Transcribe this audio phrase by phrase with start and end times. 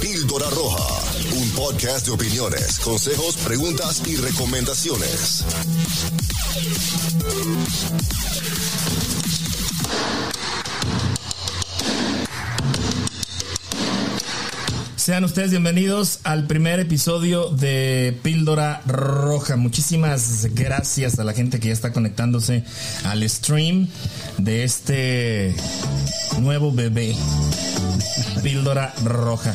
[0.00, 1.02] Píldora Roja,
[1.36, 5.44] un podcast de opiniones, consejos, preguntas y recomendaciones.
[15.02, 19.56] Sean ustedes bienvenidos al primer episodio de Píldora Roja.
[19.56, 22.62] Muchísimas gracias a la gente que ya está conectándose
[23.02, 23.88] al stream
[24.38, 25.56] de este
[26.38, 27.16] nuevo bebé,
[28.44, 29.52] Píldora Roja.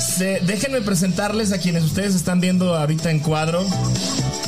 [0.00, 3.64] Se- déjenme presentarles a quienes ustedes están viendo ahorita en cuadro.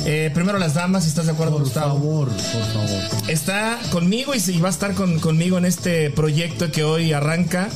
[0.05, 1.95] Eh, primero las damas, si estás de acuerdo, Por Gustavo.
[1.95, 3.01] favor, por favor.
[3.27, 7.69] Está conmigo y sí, va a estar con- conmigo en este proyecto que hoy arranca.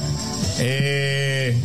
[0.59, 1.59] Eh,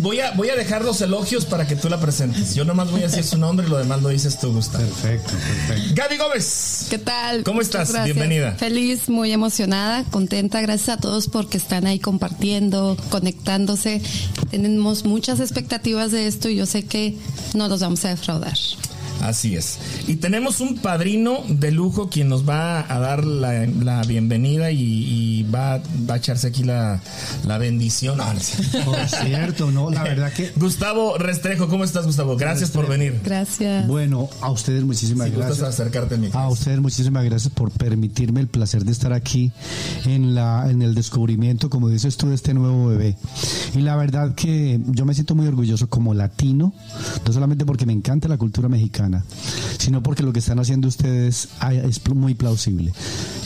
[0.00, 2.54] voy, a, voy a dejar los elogios para que tú la presentes.
[2.54, 4.84] Yo nomás voy a decir su nombre y lo demás lo dices tú, Gustavo.
[4.84, 5.92] Perfecto, perfecto.
[5.94, 6.86] Gaby Gómez.
[6.90, 7.42] ¿Qué tal?
[7.44, 7.90] ¿Cómo estás?
[7.90, 8.04] gracias.
[8.04, 8.52] Bienvenida.
[8.52, 10.60] Feliz, muy emocionada, contenta.
[10.60, 14.02] Gracias a todos porque están ahí compartiendo, conectándose.
[14.50, 17.16] Tenemos muchas expectativas de esto y yo sé que
[17.54, 18.58] no los vamos a defraudar.
[19.22, 19.78] Así es.
[20.06, 24.80] Y tenemos un padrino de lujo quien nos va a dar la, la bienvenida y,
[24.82, 27.00] y va, va a echarse aquí la,
[27.46, 28.18] la bendición.
[28.84, 30.52] Por cierto, no, la verdad que.
[30.56, 32.36] Gustavo Restrejo, ¿cómo estás, Gustavo?
[32.36, 33.20] Gracias por venir.
[33.24, 33.86] Gracias.
[33.86, 35.80] Bueno, a ustedes muchísimas Si gustas gracias.
[35.80, 36.28] acercarte a mí.
[36.32, 39.52] A ustedes muchísimas gracias por permitirme el placer de estar aquí
[40.04, 43.16] en la en el descubrimiento, como dices tú, de este nuevo bebé.
[43.74, 46.72] Y la verdad que yo me siento muy orgulloso como latino,
[47.26, 49.03] no solamente porque me encanta la cultura mexicana,
[49.78, 52.92] sino porque lo que están haciendo ustedes es muy plausible.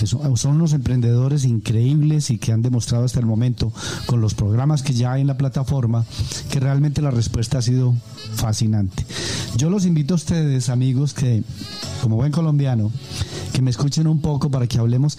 [0.05, 3.73] Son unos emprendedores increíbles y que han demostrado hasta el momento
[4.07, 6.05] con los programas que ya hay en la plataforma
[6.51, 7.95] que realmente la respuesta ha sido
[8.35, 9.05] fascinante.
[9.57, 11.43] Yo los invito a ustedes, amigos, que
[12.03, 12.93] como buen colombiano,
[13.53, 15.19] que me escuchen un poco para que hablemos.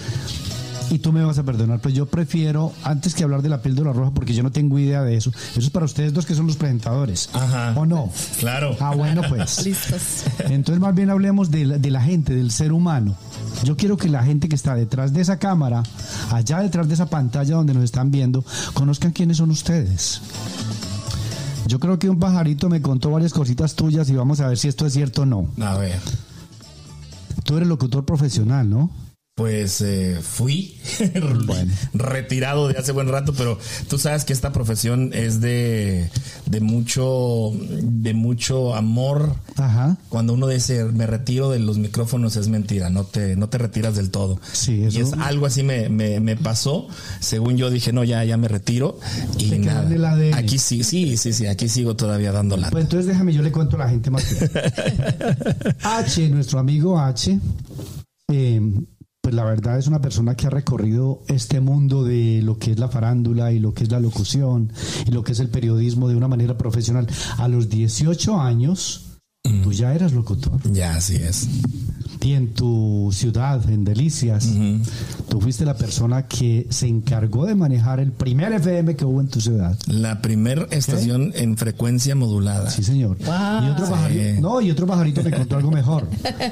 [0.91, 3.93] Y tú me vas a perdonar, pero yo prefiero, antes que hablar de la píldora
[3.93, 6.47] roja, porque yo no tengo idea de eso, eso es para ustedes dos que son
[6.47, 7.29] los presentadores.
[7.33, 7.73] Ajá.
[7.75, 8.11] ¿O no?
[8.39, 8.75] Claro.
[8.79, 9.65] Ah, bueno, pues.
[9.65, 10.23] Listos.
[10.39, 13.15] Entonces más bien hablemos de la, de la gente, del ser humano.
[13.63, 15.83] Yo quiero que la gente que está detrás de esa cámara,
[16.31, 20.21] allá detrás de esa pantalla donde nos están viendo, conozcan quiénes son ustedes.
[21.67, 24.67] Yo creo que un pajarito me contó varias cositas tuyas y vamos a ver si
[24.67, 25.47] esto es cierto o no.
[25.61, 25.99] A ver.
[27.43, 28.89] Tú eres locutor profesional, ¿no?
[29.39, 30.75] Pues eh, fui
[31.45, 31.71] Bueno.
[31.93, 33.57] retirado de hace buen rato, pero
[33.87, 36.09] tú sabes que esta profesión es de,
[36.45, 39.33] de mucho de mucho amor.
[39.55, 39.97] Ajá.
[40.09, 43.95] Cuando uno dice me retiro de los micrófonos es mentira, no te, no te retiras
[43.95, 44.41] del todo.
[44.51, 46.89] Sí, Y es algo así me, me, me pasó.
[47.21, 48.99] Según yo dije, no, ya, ya me retiro.
[49.37, 49.85] Y Te nada.
[49.87, 50.33] en el ADN.
[50.33, 52.69] Aquí sí, sí, sí, sí, aquí sigo todavía dando la.
[52.71, 54.29] Pues entonces déjame, yo le cuento a la gente más.
[54.29, 54.51] bien.
[55.81, 57.39] H, nuestro amigo H,
[58.33, 58.61] eh,
[59.21, 62.79] pues la verdad es una persona que ha recorrido este mundo de lo que es
[62.79, 64.71] la farándula y lo que es la locución
[65.05, 67.07] y lo que es el periodismo de una manera profesional.
[67.37, 69.19] A los 18 años,
[69.63, 70.59] tú ya eras locutor.
[70.71, 71.47] Ya, así es.
[72.21, 74.49] Y en tu ciudad, en Delicias,
[75.29, 79.29] tú fuiste la persona que se encargó de manejar el primer FM que hubo en
[79.29, 79.77] tu ciudad.
[79.87, 82.69] La primer estación en frecuencia modulada.
[82.69, 83.17] Sí, señor.
[83.21, 83.91] y otro Sí.
[83.91, 86.09] pajarito, no, y otro pajarito me contó algo mejor.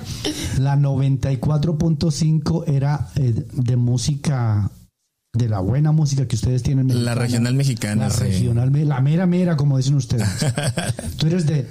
[0.60, 4.72] La 94.5 era eh, de música
[5.38, 6.88] de la buena música que ustedes tienen.
[6.88, 7.16] La mexicana.
[7.16, 8.24] regional mexicana, La sí.
[8.24, 10.28] regional, la mera mera, como dicen ustedes.
[11.18, 11.68] ¿Tú eres de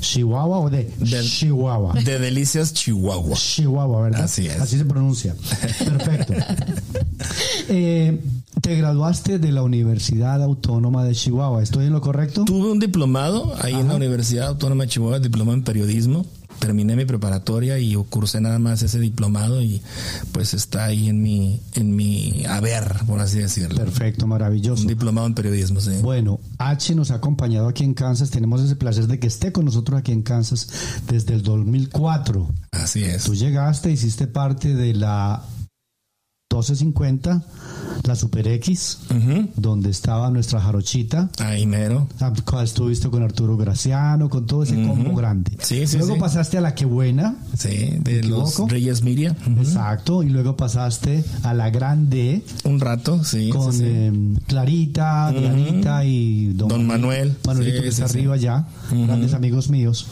[0.00, 1.94] Chihuahua o de, Del- Chihuahua?
[2.04, 3.36] De Delicias, Chihuahua.
[3.36, 4.22] Chihuahua, ¿verdad?
[4.24, 4.60] Así es.
[4.60, 5.34] Así se pronuncia.
[5.78, 6.34] Perfecto.
[7.68, 8.20] Eh,
[8.60, 11.62] te graduaste de la Universidad Autónoma de Chihuahua.
[11.62, 12.44] ¿Estoy en lo correcto?
[12.44, 16.26] Tuve un diplomado ahí en la Universidad Autónoma de Chihuahua, diplomado en periodismo.
[16.62, 19.82] Terminé mi preparatoria y cursé nada más ese diplomado y
[20.30, 23.80] pues está ahí en mi, en mi haber, por así decirlo.
[23.80, 24.82] Perfecto, maravilloso.
[24.82, 25.90] Un diplomado en periodismo, sí.
[26.02, 28.30] Bueno, H nos ha acompañado aquí en Kansas.
[28.30, 30.68] Tenemos ese placer de que esté con nosotros aquí en Kansas
[31.08, 32.48] desde el 2004.
[32.70, 33.24] Así es.
[33.24, 35.42] Tú llegaste, hiciste parte de la
[36.52, 37.42] 1250,
[38.04, 38.98] la Super X,
[39.56, 41.30] donde estaba nuestra jarochita.
[41.38, 42.08] Ahí mero.
[42.20, 42.32] Ah,
[42.62, 45.56] Estuviste con Arturo Graciano, con todo ese combo grande.
[45.60, 46.20] Sí, sí, Luego sí.
[46.20, 47.36] pasaste a la que buena.
[47.56, 48.58] Sí, de los?
[48.68, 49.34] Reyes Miria.
[49.58, 50.22] Exacto.
[50.22, 53.48] Y luego pasaste a la grande Un rato, sí.
[53.48, 54.12] con eh,
[54.46, 57.36] Clarita, Dianita y Don Manuel.
[57.46, 60.06] Manuelito que está arriba ya, grandes amigos míos.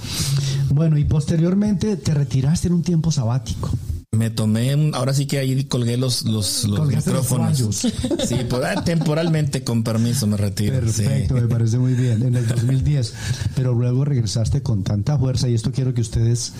[0.70, 3.70] Bueno, y posteriormente te retiraste en un tiempo sabático.
[4.12, 7.68] Me tomé, un- ahora sí que ahí colgué los, los, los Colgaste los micrófonos.
[8.26, 10.80] sí, por, ah, temporalmente, con permiso, me retiro.
[10.80, 11.40] Perfecto, sí.
[11.42, 13.14] me parece muy bien, en el 2010.
[13.54, 16.52] Pero luego regresaste con tanta fuerza y esto quiero que ustedes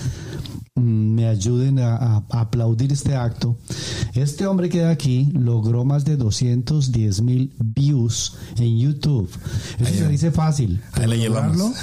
[0.81, 3.57] me ayuden a, a- a aplaudir este acto.
[4.15, 9.29] Este hombre que de aquí logró más de 210 mil views en YouTube.
[9.81, 10.81] Eso se dice fácil.
[10.93, 11.57] Ahí le llevamos.
[11.57, 11.75] lograrlo,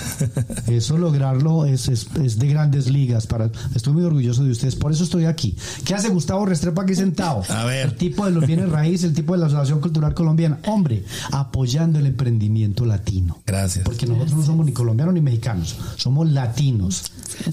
[0.68, 3.28] eso lograrlo es, es- es de grandes ligas.
[3.28, 4.76] Para, estoy muy orgulloso de ustedes.
[4.76, 5.56] Por eso estoy aquí.
[5.86, 7.44] ¿Qué hace Gustavo Restrepo aquí sentado?
[7.50, 7.88] A ver.
[7.90, 10.60] El tipo de los bienes raíces, el tipo de la Asociación Cultural Colombiana.
[10.66, 13.38] Hombre, apoyando el emprendimiento latino.
[13.46, 13.84] Gracias.
[13.86, 17.04] Porque nosotros no somos ni colombianos ni mexicanos, somos latinos.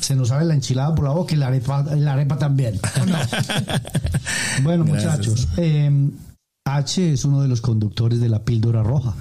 [0.00, 2.78] Se nos sale la enchilada por la boca y la arepa, la arepa también.
[4.62, 5.16] bueno, Gracias.
[5.16, 6.10] muchachos, eh,
[6.64, 9.14] H es uno de los conductores de la píldora roja.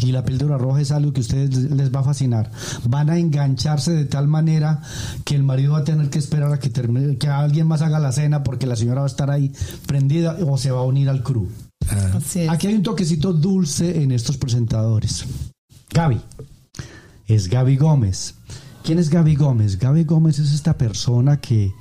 [0.00, 2.50] Y la píldora roja es algo que a ustedes les va a fascinar.
[2.88, 4.80] Van a engancharse de tal manera
[5.24, 7.98] que el marido va a tener que esperar a que termine, que alguien más haga
[7.98, 9.52] la cena porque la señora va a estar ahí
[9.86, 11.48] prendida o se va a unir al crew.
[12.14, 12.48] Así es.
[12.48, 15.26] Aquí hay un toquecito dulce en estos presentadores.
[15.92, 16.20] Gaby.
[17.26, 18.34] Es Gaby Gómez.
[18.84, 19.78] ¿Quién es Gaby Gómez?
[19.78, 21.72] Gaby Gómez es esta persona que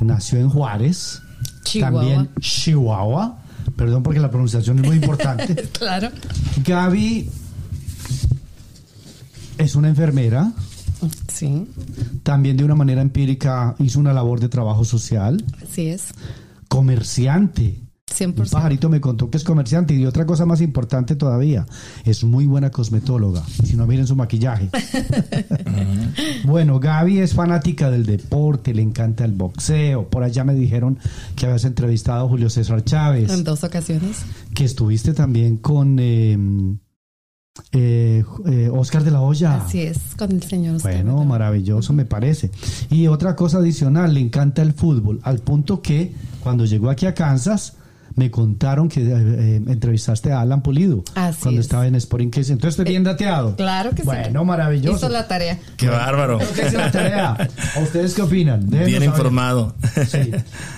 [0.00, 1.20] nació en Juárez.
[1.64, 2.00] Chihuahua.
[2.00, 3.38] También Chihuahua.
[3.76, 5.54] Perdón porque la pronunciación es muy importante.
[5.72, 6.08] Claro.
[6.64, 7.30] Gaby
[9.58, 10.52] es una enfermera.
[11.32, 11.64] Sí,
[12.24, 15.44] También de una manera empírica hizo una labor de trabajo social.
[15.62, 16.08] así es.
[16.66, 17.80] Comerciante.
[18.20, 18.50] Un 100%.
[18.50, 21.66] pajarito me contó que es comerciante y otra cosa más importante todavía,
[22.04, 23.44] es muy buena cosmetóloga.
[23.64, 24.70] Si no miren su maquillaje.
[26.44, 30.08] bueno, Gaby es fanática del deporte, le encanta el boxeo.
[30.08, 30.98] Por allá me dijeron
[31.36, 34.18] que habías entrevistado a Julio César Chávez, En dos ocasiones.
[34.54, 36.36] que estuviste también con eh,
[37.72, 39.56] eh, eh, Oscar de la Hoya.
[39.56, 40.76] Así es, con el señor.
[40.76, 42.50] Oscar Bueno, maravilloso me parece.
[42.90, 47.14] Y otra cosa adicional, le encanta el fútbol, al punto que cuando llegó aquí a
[47.14, 47.74] Kansas
[48.18, 51.66] me contaron que eh, eh, entrevistaste a Alan Pulido Así cuando es.
[51.66, 52.52] estaba en Sporting Case.
[52.52, 53.56] Entonces estoy bien dateado.
[53.56, 54.06] Claro que sí.
[54.06, 54.96] Bueno, maravilloso.
[54.96, 55.58] Hizo la tarea.
[55.76, 56.38] Qué bárbaro.
[56.38, 57.48] Creo que hice la tarea.
[57.76, 58.68] ¿A ustedes qué opinan?
[58.68, 59.08] Déjenos Bien saber.
[59.08, 59.74] informado.
[60.08, 60.30] Sí.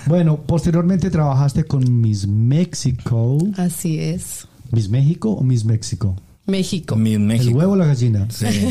[0.05, 3.37] Bueno, posteriormente trabajaste con Miss México.
[3.57, 4.47] Así es.
[4.71, 6.15] ¿Miss México o Miss México?
[6.47, 6.95] México.
[6.95, 8.27] Mi ¿El huevo o la gallina?
[8.29, 8.45] Sí.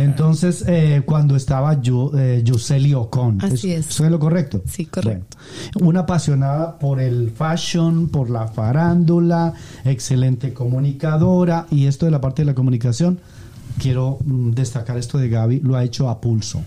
[0.00, 3.42] Entonces, eh, cuando estaba yo, eh, Yuseli Ocon.
[3.42, 3.88] Así es.
[3.88, 4.62] ¿Eso es lo correcto?
[4.66, 5.36] Sí, correcto.
[5.74, 9.54] Bueno, una apasionada por el fashion, por la farándula,
[9.84, 11.66] excelente comunicadora.
[11.70, 13.20] Y esto de la parte de la comunicación,
[13.78, 16.62] quiero mm, destacar esto de Gaby, lo ha hecho a pulso.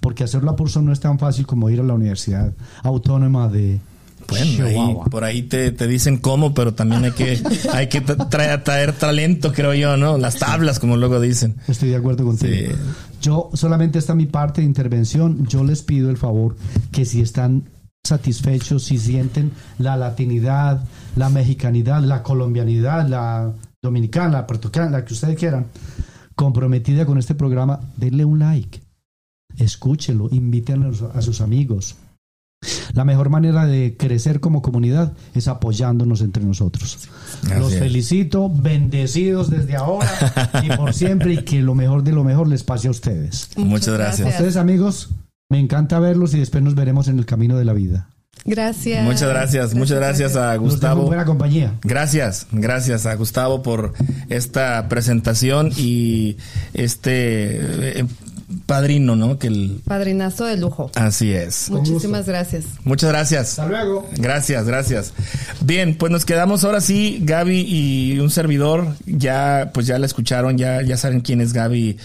[0.00, 3.80] Porque hacerlo a pulso no es tan fácil como ir a la Universidad Autónoma de
[4.28, 7.40] Bueno, ahí- por ahí te, te dicen cómo, pero también hay que,
[7.72, 10.18] hay que tra- traer, traer talento, creo yo, ¿no?
[10.18, 11.56] Las tablas, como luego dicen.
[11.68, 12.52] Estoy de acuerdo contigo.
[12.54, 12.76] Sí.
[13.22, 15.46] Yo solamente esta mi parte de intervención.
[15.46, 16.56] Yo les pido el favor
[16.92, 17.64] que si están
[18.06, 20.84] satisfechos, si sienten la latinidad,
[21.16, 25.66] la mexicanidad, la colombianidad, la dominicana, la puertorriqueña, la que ustedes quieran,
[26.34, 28.80] comprometida con este programa, denle un like,
[29.56, 31.96] escúchelo, invítenlo a sus amigos.
[32.94, 37.08] La mejor manera de crecer como comunidad es apoyándonos entre nosotros.
[37.58, 37.78] Los es.
[37.80, 40.08] felicito, bendecidos desde ahora
[40.62, 43.50] y por siempre y que lo mejor de lo mejor les pase a ustedes.
[43.56, 44.28] Muchas A gracias.
[44.28, 45.10] ustedes amigos,
[45.48, 48.08] me encanta verlos y después nos veremos en el camino de la vida.
[48.44, 49.02] Gracias.
[49.04, 51.02] Muchas gracias, muchas gracias a Gustavo.
[51.06, 51.74] buena compañía.
[51.82, 53.94] Gracias, gracias a Gustavo por
[54.28, 56.36] esta presentación y
[56.74, 58.06] este eh,
[58.66, 59.38] padrino, ¿no?
[59.38, 60.90] Que el, Padrinazo de lujo.
[60.94, 61.70] así es.
[61.70, 62.64] Muchísimas gracias.
[62.84, 63.58] Muchas gracias.
[63.58, 64.08] Hasta luego.
[64.16, 65.12] Gracias, gracias.
[65.60, 68.86] Bien, pues nos quedamos ahora sí, Gaby y un servidor.
[69.06, 71.98] Ya, pues ya la escucharon, ya, ya saben quién es Gaby.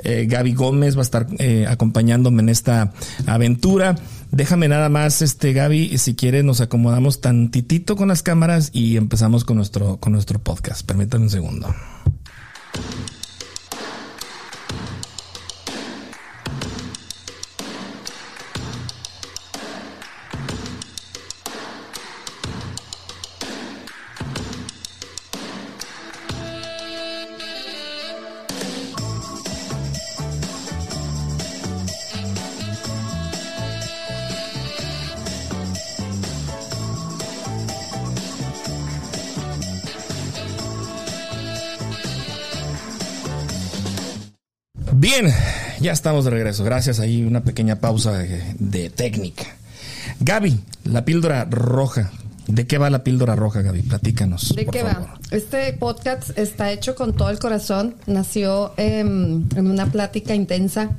[0.00, 2.92] Eh, Gaby Gómez va a estar eh, acompañándome en esta
[3.26, 3.96] aventura.
[4.30, 9.44] Déjame nada más, este Gaby, si quieres nos acomodamos tantitito con las cámaras y empezamos
[9.44, 10.84] con nuestro, con nuestro podcast.
[10.84, 11.74] Permítame un segundo.
[45.84, 46.64] Ya estamos de regreso.
[46.64, 46.98] Gracias.
[46.98, 49.44] Ahí una pequeña pausa de, de técnica.
[50.18, 52.10] Gaby, la píldora roja.
[52.46, 53.82] ¿De qué va la píldora roja, Gaby?
[53.82, 54.54] Platícanos.
[54.54, 55.08] ¿De por qué favor.
[55.08, 55.18] va?
[55.30, 57.96] Este podcast está hecho con todo el corazón.
[58.06, 60.96] Nació em, en una plática intensa,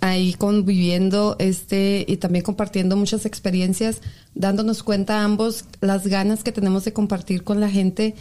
[0.00, 4.00] ahí conviviendo este y también compartiendo muchas experiencias,
[4.34, 8.14] dándonos cuenta ambos las ganas que tenemos de compartir con la gente,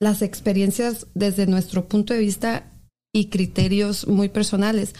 [0.00, 2.64] las experiencias desde nuestro punto de vista
[3.12, 4.94] y criterios muy personales,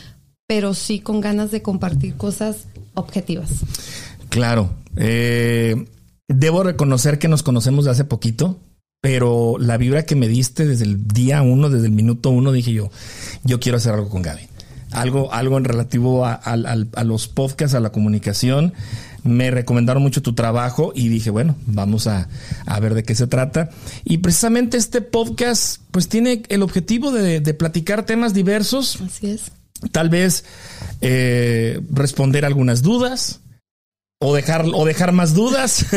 [0.52, 3.48] pero sí con ganas de compartir cosas objetivas.
[4.28, 4.68] Claro.
[4.96, 5.86] Eh,
[6.28, 8.60] debo reconocer que nos conocemos de hace poquito,
[9.00, 12.70] pero la vibra que me diste desde el día uno, desde el minuto uno, dije
[12.70, 12.90] yo,
[13.44, 14.42] yo quiero hacer algo con Gaby.
[14.90, 18.74] Algo, algo en relativo a, a los podcasts, a la comunicación
[19.24, 22.28] me recomendaron mucho tu trabajo y dije, bueno, vamos a,
[22.82, 23.70] ver de qué se trata.
[24.04, 29.00] Y precisamente este podcast, pues tiene el objetivo de, de platicar temas diversos.
[29.00, 29.52] Así es.
[29.90, 30.44] Tal vez
[31.00, 33.40] eh, responder algunas dudas,
[34.22, 35.84] o dejar o dejar más dudas.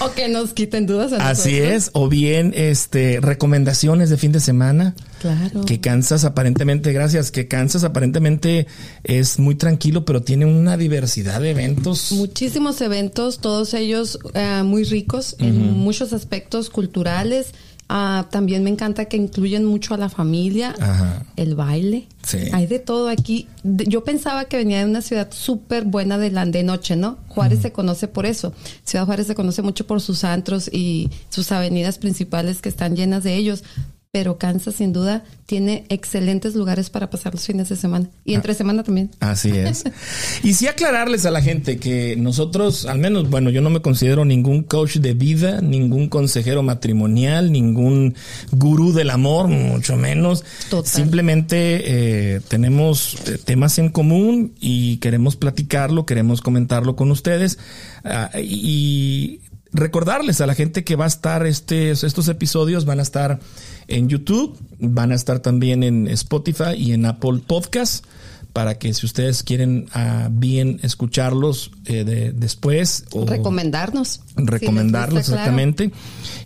[0.00, 4.94] O que nos quiten dudas así es o bien este recomendaciones de fin de semana.
[5.20, 5.64] Claro.
[5.64, 8.66] Que Kansas aparentemente gracias que Kansas aparentemente
[9.04, 12.12] es muy tranquilo pero tiene una diversidad de eventos.
[12.12, 17.52] Muchísimos eventos todos ellos eh, muy ricos en muchos aspectos culturales
[17.94, 20.74] Ah, también me encanta que incluyen mucho a la familia,
[21.36, 22.08] el baile.
[22.54, 23.48] Hay de todo aquí.
[23.64, 27.18] Yo pensaba que venía de una ciudad súper buena de la de noche, ¿no?
[27.28, 28.54] Juárez se conoce por eso.
[28.84, 33.24] Ciudad Juárez se conoce mucho por sus antros y sus avenidas principales que están llenas
[33.24, 33.62] de ellos
[34.12, 38.52] pero Kansas sin duda tiene excelentes lugares para pasar los fines de semana y entre
[38.52, 39.10] ah, semana también.
[39.20, 39.84] Así es.
[40.42, 44.26] y sí aclararles a la gente que nosotros, al menos, bueno, yo no me considero
[44.26, 48.14] ningún coach de vida, ningún consejero matrimonial, ningún
[48.50, 50.44] gurú del amor, mucho menos.
[50.84, 57.58] Simplemente eh, tenemos eh, temas en común y queremos platicarlo, queremos comentarlo con ustedes.
[58.04, 59.40] Ah, y
[59.72, 63.40] recordarles a la gente que va a estar este, estos episodios van a estar
[63.96, 68.04] en YouTube, van a estar también en Spotify y en Apple Podcast
[68.52, 74.20] para que si ustedes quieren ah, bien escucharlos eh, después o recomendarnos.
[74.36, 75.90] Recomendarlos exactamente.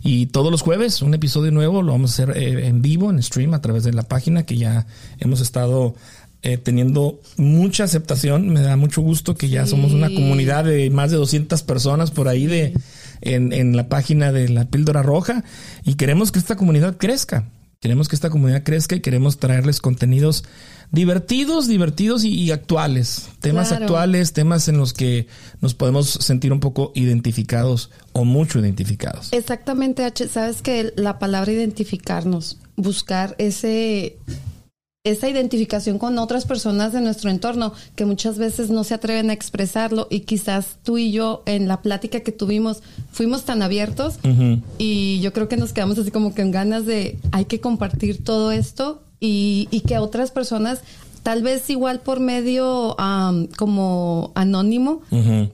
[0.03, 3.21] Y todos los jueves un episodio nuevo lo vamos a hacer eh, en vivo en
[3.21, 4.87] stream a través de la página que ya
[5.19, 5.95] hemos estado
[6.43, 8.49] eh, teniendo mucha aceptación.
[8.49, 12.27] Me da mucho gusto que ya somos una comunidad de más de 200 personas por
[12.27, 12.73] ahí de
[13.21, 15.43] en, en la página de la píldora roja
[15.83, 17.45] y queremos que esta comunidad crezca.
[17.79, 20.43] Queremos que esta comunidad crezca y queremos traerles contenidos
[20.91, 23.29] divertidos, divertidos y, actuales.
[23.39, 25.27] Temas actuales, temas en los que
[25.61, 29.31] nos podemos sentir un poco identificados o mucho identificados.
[29.31, 30.27] Exactamente, H.
[30.27, 34.17] Sabes que la palabra identificarnos, buscar ese
[35.09, 39.33] esa identificación con otras personas de nuestro entorno que muchas veces no se atreven a
[39.33, 44.19] expresarlo y quizás tú y yo en la plática que tuvimos fuimos tan abiertos
[44.77, 48.23] y yo creo que nos quedamos así como que en ganas de hay que compartir
[48.23, 50.81] todo esto y, y que otras personas
[51.27, 52.95] tal vez igual por medio
[53.57, 55.01] como anónimo,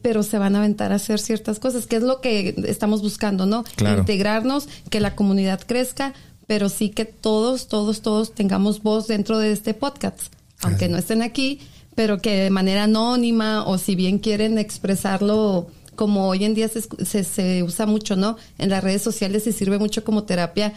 [0.04, 3.48] pero se van a aventar a hacer ciertas cosas, que es lo que estamos buscando,
[3.48, 3.64] ¿no?
[3.80, 6.14] Integrarnos, que la comunidad crezca,
[6.48, 11.22] pero sí que todos, todos, todos tengamos voz dentro de este podcast, aunque no estén
[11.22, 11.60] aquí,
[11.96, 17.24] pero que de manera anónima o si bien quieren expresarlo como hoy en día se,
[17.24, 18.38] se, usa mucho, ¿no?
[18.58, 20.74] En las redes sociales y sirve mucho como terapia.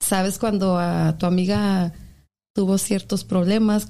[0.00, 1.92] ¿Sabes cuando a tu amiga
[2.58, 3.86] tuvo ciertos problemas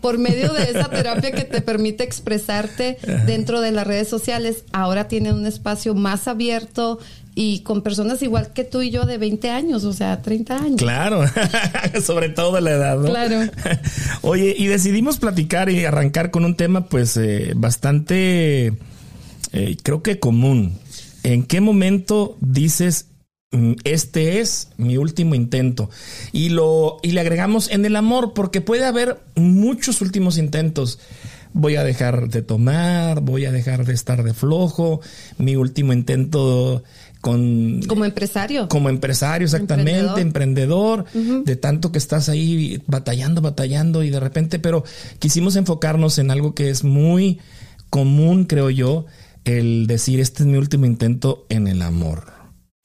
[0.00, 5.08] por medio de esa terapia que te permite expresarte dentro de las redes sociales, ahora
[5.08, 7.00] tienen un espacio más abierto
[7.40, 10.76] y con personas igual que tú y yo de 20 años, o sea, 30 años.
[10.76, 11.22] Claro,
[12.02, 13.04] sobre todo de la edad, ¿no?
[13.04, 13.48] Claro.
[14.22, 18.72] Oye, y decidimos platicar y arrancar con un tema pues eh, bastante,
[19.52, 20.80] eh, creo que común.
[21.22, 23.06] ¿En qué momento dices
[23.50, 25.88] Mm, este es mi último intento.
[26.32, 30.98] Y lo, y le agregamos en el amor, porque puede haber muchos últimos intentos.
[31.52, 35.00] Voy a dejar de tomar, voy a dejar de estar de flojo,
[35.38, 36.82] mi último intento
[37.20, 37.82] con...
[37.86, 38.68] Como empresario.
[38.68, 44.84] Como empresario, exactamente, emprendedor, de tanto que estás ahí batallando, batallando y de repente, pero
[45.18, 47.40] quisimos enfocarnos en algo que es muy
[47.90, 49.06] común, creo yo,
[49.44, 52.38] el decir, este es mi último intento en el amor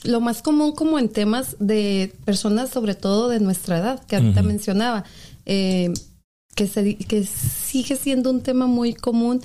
[0.03, 4.43] lo más común como en temas de personas, sobre todo de nuestra edad, que ahorita
[4.43, 5.05] mencionaba,
[5.45, 5.93] eh,
[6.55, 9.41] que, se, que sigue siendo un tema muy común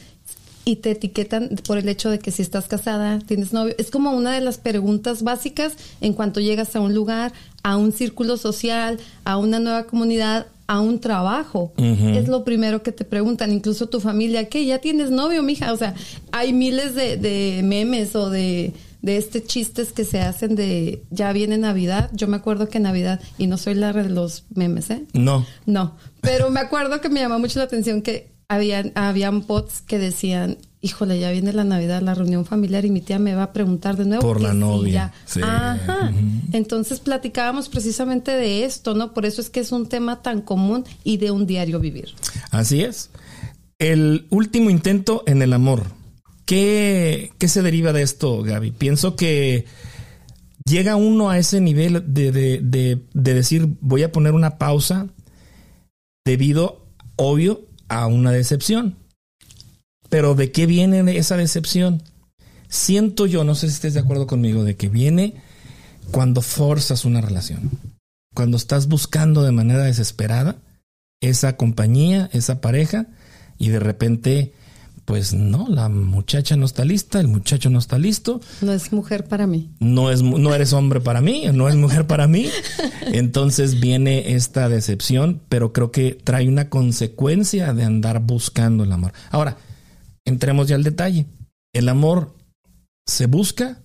[0.65, 3.75] y te etiquetan por el hecho de que si estás casada, tienes novio.
[3.79, 5.73] Es como una de las preguntas básicas
[6.03, 10.81] en cuanto llegas a un lugar, a un círculo social, a una nueva comunidad, a
[10.81, 11.73] un trabajo.
[11.79, 14.67] Es lo primero que te preguntan, incluso tu familia, ¿qué?
[14.67, 15.73] ¿Ya tienes novio, mija?
[15.73, 15.95] O sea,
[16.33, 21.33] hay miles de, de memes o de de este chistes que se hacen de ya
[21.33, 22.11] viene Navidad.
[22.13, 25.05] Yo me acuerdo que Navidad, y no soy la de los memes, ¿eh?
[25.13, 25.47] No.
[25.67, 29.99] No, pero me acuerdo que me llamó mucho la atención que habían, habían bots que
[29.99, 33.53] decían, híjole, ya viene la Navidad, la reunión familiar y mi tía me va a
[33.53, 34.23] preguntar de nuevo.
[34.23, 35.13] Por la novia.
[35.43, 36.13] Ajá.
[36.53, 39.13] Entonces platicábamos precisamente de esto, ¿no?
[39.13, 42.15] Por eso es que es un tema tan común y de un diario vivir.
[42.51, 43.11] Así es.
[43.79, 45.98] El último intento en el amor.
[46.49, 48.71] ¿Qué, qué se deriva de esto, Gaby?
[48.71, 49.67] Pienso que
[50.65, 55.09] llega uno a ese nivel de, de, de, de decir voy a poner una pausa
[56.25, 56.87] debido,
[57.17, 58.97] obvio, a una decepción.
[60.09, 62.03] Pero ¿de qué viene esa decepción?
[62.71, 65.35] Siento yo, no sé si estés de acuerdo conmigo, de que viene
[66.13, 67.71] cuando forzas una relación.
[68.35, 70.57] Cuando estás buscando de manera desesperada
[71.21, 73.07] esa compañía, esa pareja,
[73.59, 74.55] y de repente,
[75.09, 78.43] pues no, la muchacha no está lista, el muchacho no está listo.
[78.61, 79.71] No es mujer para mí.
[79.81, 82.51] No, es, no eres hombre para mí, no es mujer para mí.
[83.07, 89.15] Entonces viene esta decepción, pero creo que trae una consecuencia de andar buscando el amor.
[89.31, 89.57] Ahora,
[90.27, 91.25] entremos ya al detalle.
[91.73, 92.35] ¿El amor
[93.07, 93.81] se busca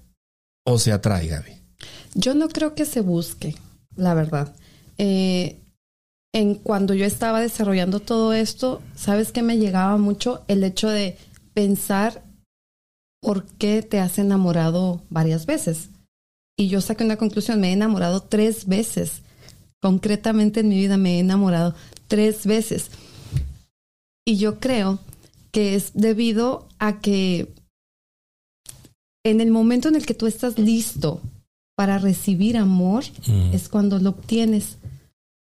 [0.65, 1.53] o se atrae, Gaby?
[2.15, 3.55] Yo no creo que se busque,
[3.95, 4.53] la verdad.
[4.97, 5.62] Eh,
[6.33, 11.17] en cuando yo estaba desarrollando todo esto, sabes que me llegaba mucho el hecho de
[11.53, 12.23] pensar
[13.21, 15.89] por qué te has enamorado varias veces.
[16.57, 19.21] Y yo saqué una conclusión, me he enamorado tres veces.
[19.81, 21.75] Concretamente en mi vida me he enamorado
[22.07, 22.89] tres veces.
[24.25, 24.99] Y yo creo
[25.51, 27.53] que es debido a que
[29.23, 31.21] en el momento en el que tú estás listo
[31.75, 33.53] para recibir amor, Mm.
[33.53, 34.77] es cuando lo obtienes.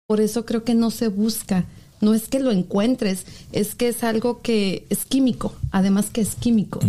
[0.10, 1.66] Por eso creo que no se busca.
[2.02, 6.34] No es que lo encuentres, es que es algo que es químico, además que es
[6.34, 6.80] químico.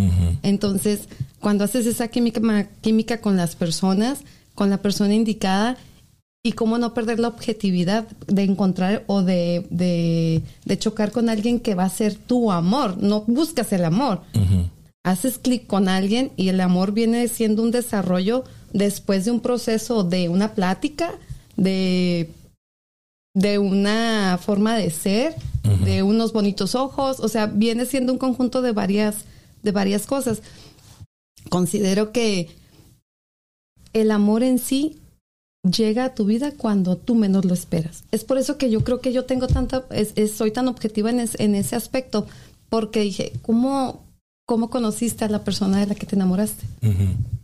[0.42, 1.00] Entonces,
[1.38, 4.20] cuando haces esa química, con las personas,
[4.54, 5.76] con la persona indicada,
[6.42, 11.60] y cómo no perder la objetividad de encontrar o de, de, de chocar con alguien
[11.60, 12.96] que va a ser tu amor.
[13.02, 14.22] No buscas el amor.
[15.04, 20.04] Haces clic con alguien y el amor viene siendo un desarrollo después de un proceso
[20.04, 21.12] de una plática,
[21.58, 22.30] de,
[23.34, 25.34] de una forma de ser,
[25.84, 27.20] de unos bonitos ojos.
[27.20, 29.24] O sea, viene siendo un conjunto de varias,
[29.62, 30.42] de varias cosas.
[31.48, 32.48] Considero que
[33.92, 34.98] el amor en sí
[35.62, 38.04] llega a tu vida cuando tú menos lo esperas.
[38.10, 41.10] Es por eso que yo creo que yo tengo tanta, es- es- soy tan objetiva
[41.10, 42.26] en, es- en ese aspecto,
[42.68, 44.04] porque dije, ¿cómo,
[44.50, 46.64] ¿cómo conociste a la persona de la que te enamoraste?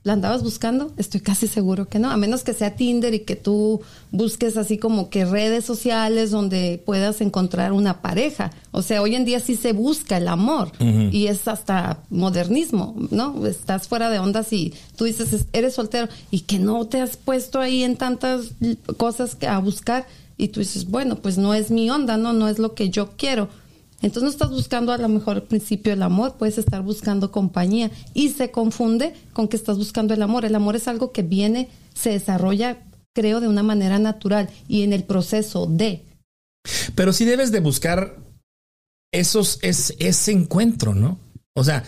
[0.02, 0.90] ¿La andabas buscando?
[0.96, 4.76] Estoy casi seguro que no, a menos que sea Tinder y que tú busques así
[4.76, 8.50] como que redes sociales donde puedas encontrar una pareja.
[8.72, 10.72] O sea, hoy en día sí se busca el amor
[11.12, 13.46] y es hasta modernismo, ¿no?
[13.46, 17.16] Estás fuera de onda si tú dices "Es- eres soltero y que no te has
[17.16, 18.46] puesto ahí en tantas
[18.96, 22.32] cosas que a buscar y tú dices, bueno, pues no es mi onda, ¿no?
[22.32, 23.48] No es lo que yo quiero.
[24.02, 27.90] Entonces no estás buscando a lo mejor al principio el amor, puedes estar buscando compañía
[28.12, 30.44] y se confunde con que estás buscando el amor.
[30.44, 32.78] El amor es algo que viene, se desarrolla,
[33.14, 36.04] creo, de una manera natural y en el proceso de.
[36.94, 38.16] Pero sí debes de buscar
[39.12, 41.18] esos, es, ese encuentro, ¿no?
[41.54, 41.85] O sea,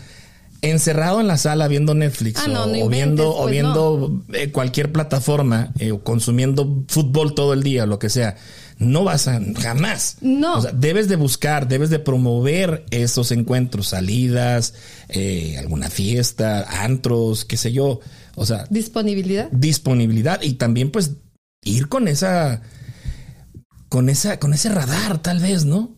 [0.62, 4.24] encerrado en la sala viendo Netflix Ah, o, no o inventes, viendo, o pues, viendo
[4.32, 8.36] eh, cualquier plataforma eh, o consumiendo fútbol todo el día, lo que sea.
[8.78, 10.16] No vas a jamás.
[10.20, 10.58] No.
[10.58, 14.74] O sea, debes de buscar, debes de promover esos encuentros, salidas,
[15.08, 17.98] eh, alguna fiesta, antros, qué sé yo.
[18.36, 19.48] O sea, Disponibilidad.
[19.50, 21.10] disponibilidad y también pues
[21.64, 22.62] ir con esa
[23.88, 25.96] con esa con ese radar tal vez, ¿no?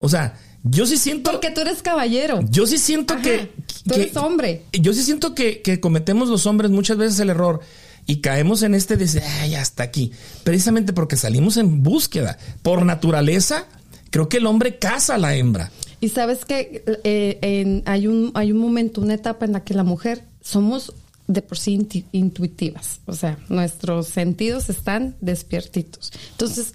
[0.00, 2.40] O sea, yo sí siento Porque tú eres caballero.
[2.50, 3.52] yo sí siento Ajá, que,
[3.86, 4.62] tú que- eres hombre.
[4.72, 7.60] yo sí siento que, que cometemos los hombres muchas veces el error
[8.06, 10.12] y caemos en este de ay, hasta aquí,
[10.42, 12.38] precisamente porque salimos en búsqueda.
[12.62, 13.66] Por naturaleza,
[14.10, 15.70] creo que el hombre caza a la hembra.
[16.00, 19.84] Y sabes que eh, hay, un, hay un momento, una etapa en la que la
[19.84, 20.92] mujer somos
[21.26, 23.00] de por sí intuitivas.
[23.06, 26.12] O sea, nuestros sentidos están despiertitos.
[26.32, 26.74] Entonces,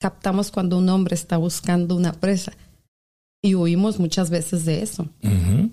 [0.00, 2.52] captamos cuando un hombre está buscando una presa.
[3.44, 5.08] Y huimos muchas veces de eso.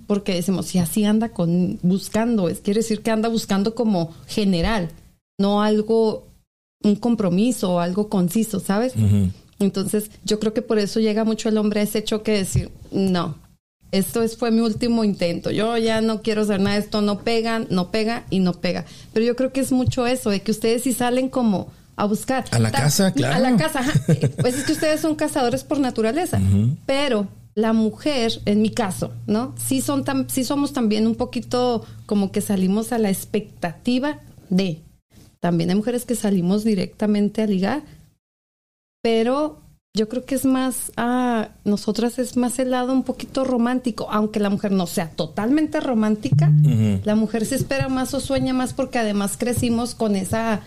[0.07, 4.89] Porque decimos, si así anda con buscando, es quiere decir que anda buscando como general,
[5.39, 6.27] no algo,
[6.83, 8.93] un compromiso o algo conciso, ¿sabes?
[9.59, 12.71] Entonces, yo creo que por eso llega mucho el hombre a ese choque de decir,
[12.91, 13.35] no,
[13.91, 17.59] esto es, fue mi último intento, yo ya no quiero hacer nada, esto no pega,
[17.69, 18.85] no pega y no pega.
[19.13, 22.45] Pero yo creo que es mucho eso, de que ustedes sí salen como a buscar.
[22.51, 23.35] A la Ta- casa, claro.
[23.35, 23.93] A la casa, ajá.
[24.07, 26.39] Eh, Pues es que ustedes son cazadores por naturaleza,
[26.85, 27.27] pero
[27.61, 29.53] la mujer, en mi caso, ¿no?
[29.57, 34.19] Sí, son sí somos también un poquito como que salimos a la expectativa
[34.49, 34.81] de.
[35.39, 37.83] También hay mujeres que salimos directamente a ligar,
[39.01, 39.61] pero
[39.93, 44.39] yo creo que es más, ah, nosotras es más el lado un poquito romántico, aunque
[44.39, 46.51] la mujer no sea totalmente romántica,
[47.03, 50.61] la mujer se espera más o sueña más porque además crecimos con esa,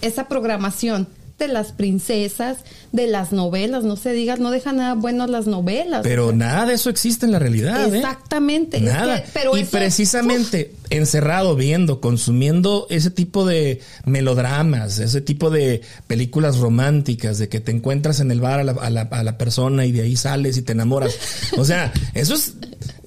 [0.00, 1.06] esa programación
[1.38, 2.58] de las princesas,
[2.92, 6.00] de las novelas, no se diga, no deja nada bueno las novelas.
[6.02, 7.92] Pero nada de eso existe en la realidad.
[7.92, 7.98] ¿eh?
[7.98, 8.80] Exactamente.
[8.80, 9.22] Nada.
[9.34, 17.38] pero y precisamente encerrado viendo, consumiendo ese tipo de melodramas, ese tipo de películas románticas,
[17.38, 19.92] de que te encuentras en el bar a la, a la, a la persona y
[19.92, 21.16] de ahí sales y te enamoras.
[21.56, 22.54] O sea, eso es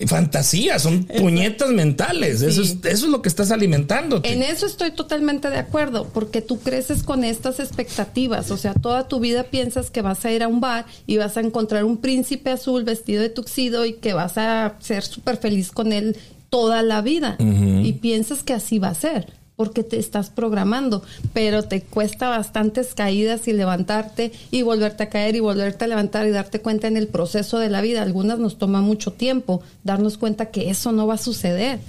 [0.08, 2.42] fantasía, son puñetas mentales.
[2.42, 4.22] Eso, es, eso es lo que estás alimentando.
[4.24, 8.52] En eso estoy totalmente de acuerdo, porque tú creces con estas expectativas.
[8.52, 11.38] O sea, toda tu vida piensas que vas a ir a un bar y vas
[11.38, 15.72] a encontrar un príncipe azul vestido de tuxido y que vas a ser súper feliz
[15.72, 16.18] con él
[16.50, 17.38] toda la vida.
[17.40, 22.94] Y piensas que así va a ser porque te estás programando, pero te cuesta bastantes
[22.94, 26.96] caídas y levantarte y volverte a caer y volverte a levantar y darte cuenta en
[26.96, 28.02] el proceso de la vida.
[28.02, 31.82] Algunas nos toma mucho tiempo darnos cuenta que eso no va a suceder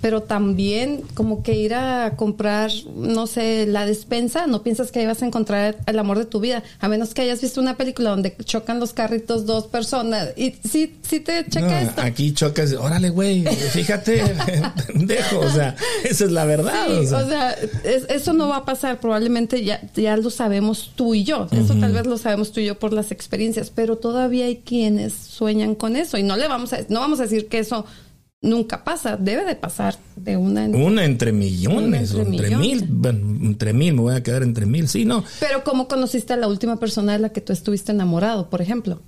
[0.00, 5.06] pero también como que ir a comprar, no sé, la despensa, no piensas que ahí
[5.06, 8.10] vas a encontrar el amor de tu vida, a menos que hayas visto una película
[8.10, 12.00] donde chocan los carritos dos personas y sí, sí te checa esto.
[12.00, 14.22] Aquí chocas, órale, güey, fíjate,
[14.94, 16.90] dejo, o sea, esa es la verdad.
[16.98, 17.54] o sea,
[18.08, 21.92] eso no va a pasar, probablemente ya, ya lo sabemos tú y yo, eso tal
[21.92, 25.96] vez lo sabemos tú y yo por las experiencias, pero todavía hay quienes sueñan con
[25.96, 27.84] eso y no le vamos a, no vamos a decir que eso
[28.42, 32.82] nunca pasa, debe de pasar de una en, una entre millones, entre, mil,
[33.42, 35.24] entre mil, me voy a quedar entre mil, sí, no.
[35.40, 39.00] Pero ¿cómo conociste a la última persona de la que tú estuviste enamorado, por ejemplo?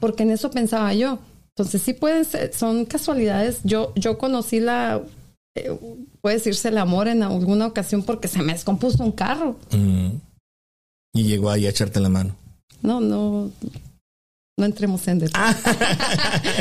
[0.00, 1.18] Porque en eso pensaba yo.
[1.56, 3.60] Entonces sí pueden ser, son casualidades.
[3.64, 5.02] Yo, yo conocí la,
[5.54, 5.70] eh,
[6.20, 9.56] puede decirse el amor en alguna ocasión porque se me descompuso un carro.
[11.12, 12.36] Y llegó ahí a echarte la mano.
[12.82, 13.50] No, no,
[14.60, 15.58] no entremos en detalle.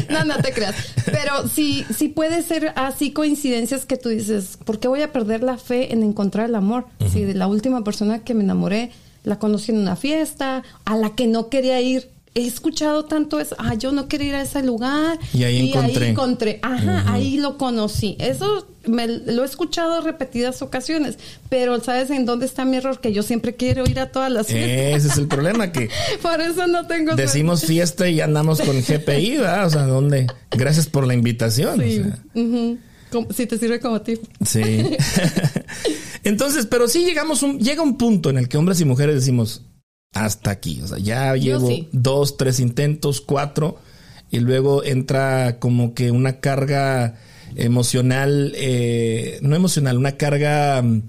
[0.09, 0.75] no, no te creas.
[1.05, 5.43] Pero sí, sí puede ser así coincidencias que tú dices, ¿por qué voy a perder
[5.43, 6.87] la fe en encontrar el amor?
[7.11, 8.91] Si de la última persona que me enamoré
[9.23, 13.55] la conocí en una fiesta, a la que no quería ir, he escuchado tanto eso,
[13.57, 15.19] ah, yo no quería ir a ese lugar.
[15.33, 16.05] Y ahí encontré.
[16.05, 18.15] Ahí encontré, ajá, ahí lo conocí.
[18.19, 21.17] Eso me, lo he escuchado repetidas ocasiones,
[21.49, 22.99] pero ¿sabes en dónde está mi error?
[22.99, 25.03] Que yo siempre quiero ir a todas las fiestas.
[25.03, 25.89] Ese es el problema, que...
[26.21, 27.15] por eso no tengo...
[27.15, 29.65] Decimos fiesta y andamos con GPI, ¿verdad?
[29.65, 30.27] O sea, ¿dónde?
[30.51, 31.81] Gracias por la invitación.
[31.81, 32.03] Sí.
[33.35, 34.21] Si te sirve como tip.
[34.45, 34.61] Sí.
[36.23, 39.63] Entonces, pero sí llegamos un, llega un punto en el que hombres y mujeres decimos,
[40.13, 40.81] hasta aquí.
[40.81, 43.77] O sea, ya llevo dos, tres intentos, cuatro,
[44.31, 47.15] y luego entra como que una carga
[47.55, 51.01] emocional, eh, no emocional, una carga, mm,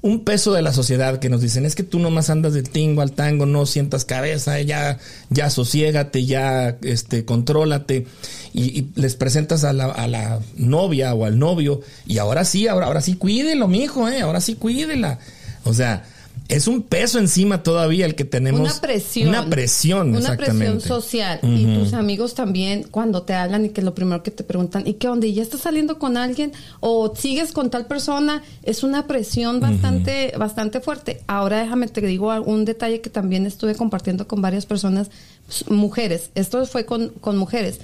[0.00, 3.02] un peso de la sociedad que nos dicen, es que tú nomás andas del tingo
[3.02, 4.98] al tango, no sientas cabeza, ya,
[5.30, 8.06] ya sosiégate, ya, este, contrólate,
[8.52, 12.86] y, les presentas a la, a la, novia o al novio, y ahora sí, ahora,
[12.86, 15.18] ahora sí cuídelo, mi hijo, eh, ahora sí cuídela.
[15.64, 16.04] O sea,
[16.48, 18.60] es un peso encima todavía el que tenemos.
[18.60, 19.28] Una presión.
[19.28, 21.40] Una presión, Una presión social.
[21.42, 24.94] Y tus amigos también, cuando te hablan y que lo primero que te preguntan, ¿y
[24.94, 25.26] qué onda?
[25.26, 26.52] ¿Y ya estás saliendo con alguien?
[26.80, 28.42] ¿O sigues con tal persona?
[28.62, 31.22] Es una presión bastante, bastante fuerte.
[31.26, 35.10] Ahora déjame te digo un detalle que también estuve compartiendo con varias personas,
[35.46, 36.30] pues, mujeres.
[36.34, 37.80] Esto fue con, con mujeres.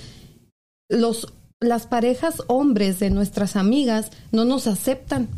[0.88, 1.28] Los,
[1.60, 5.28] las parejas hombres de nuestras amigas no nos aceptan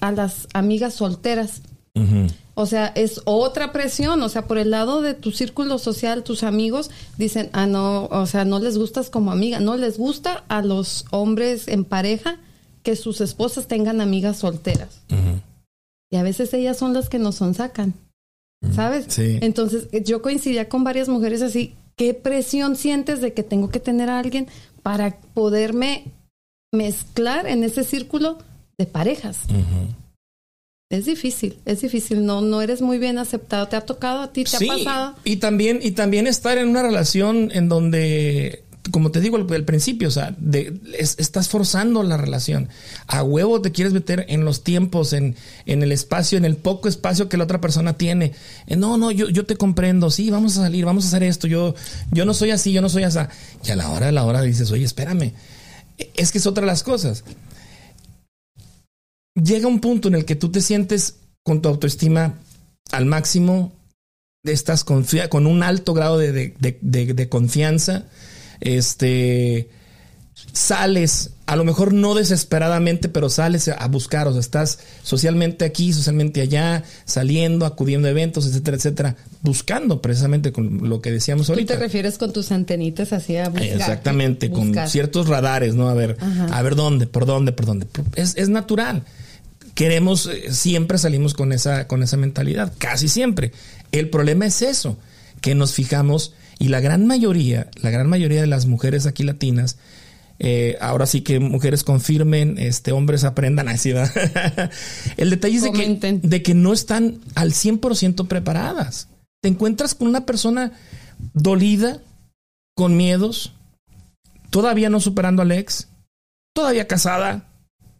[0.00, 1.62] a las amigas solteras.
[2.56, 6.44] O sea, es otra presión, o sea, por el lado de tu círculo social, tus
[6.44, 10.62] amigos dicen, ah, no, o sea, no les gustas como amiga, no les gusta a
[10.62, 12.38] los hombres en pareja
[12.84, 15.00] que sus esposas tengan amigas solteras.
[16.10, 17.94] Y a veces ellas son las que nos son sacan,
[18.72, 19.06] ¿sabes?
[19.08, 19.38] Sí.
[19.40, 24.10] Entonces, yo coincidía con varias mujeres así, ¿qué presión sientes de que tengo que tener
[24.10, 24.46] a alguien
[24.84, 26.04] para poderme
[26.72, 28.38] mezclar en ese círculo
[28.78, 29.40] de parejas?
[30.90, 33.66] Es difícil, es difícil, no, no eres muy bien aceptado.
[33.68, 34.44] ¿Te ha tocado a ti?
[34.44, 35.14] ¿Te ha pasado?
[35.24, 40.08] Y también, y también estar en una relación en donde, como te digo al, principio,
[40.08, 42.68] o sea, de, estás forzando la relación.
[43.06, 46.86] A huevo te quieres meter en los tiempos, en, en el espacio, en el poco
[46.86, 48.32] espacio que la otra persona tiene.
[48.66, 51.46] Eh, no, no, yo, yo te comprendo, sí, vamos a salir, vamos a hacer esto,
[51.46, 51.74] yo,
[52.12, 53.20] yo no soy así, yo no soy así.
[53.64, 55.32] Y a la hora de la hora dices, oye, espérame.
[56.14, 57.24] Es que es otra de las cosas
[59.34, 62.34] llega un punto en el que tú te sientes con tu autoestima
[62.92, 63.72] al máximo,
[64.44, 68.04] estás con un alto grado de, confianza,
[68.60, 69.68] este,
[70.52, 75.92] sales, a lo mejor no desesperadamente, pero sales a buscar, o sea, estás socialmente aquí,
[75.92, 81.74] socialmente allá, saliendo, acudiendo a eventos, etcétera, etcétera, buscando precisamente con lo que decíamos ahorita.
[81.74, 83.68] ¿Tú te refieres con tus antenitas así a buscar?
[83.68, 85.88] Exactamente, con ciertos radares, ¿no?
[85.88, 86.16] A ver,
[86.50, 87.86] a ver dónde, por dónde, por dónde.
[88.14, 89.04] Es, es natural
[89.74, 93.52] queremos, eh, siempre salimos con esa, con esa mentalidad, casi siempre.
[93.92, 94.96] El problema es eso,
[95.40, 99.76] que nos fijamos y la gran mayoría, la gran mayoría de las mujeres aquí latinas,
[100.38, 103.92] eh, ahora sí que mujeres confirmen, este, hombres aprendan así.
[105.16, 109.08] El detalle es de que, de que, no están al 100% preparadas.
[109.42, 110.72] Te encuentras con una persona
[111.34, 112.00] dolida,
[112.74, 113.52] con miedos,
[114.50, 115.88] todavía no superando al ex,
[116.54, 117.46] todavía casada,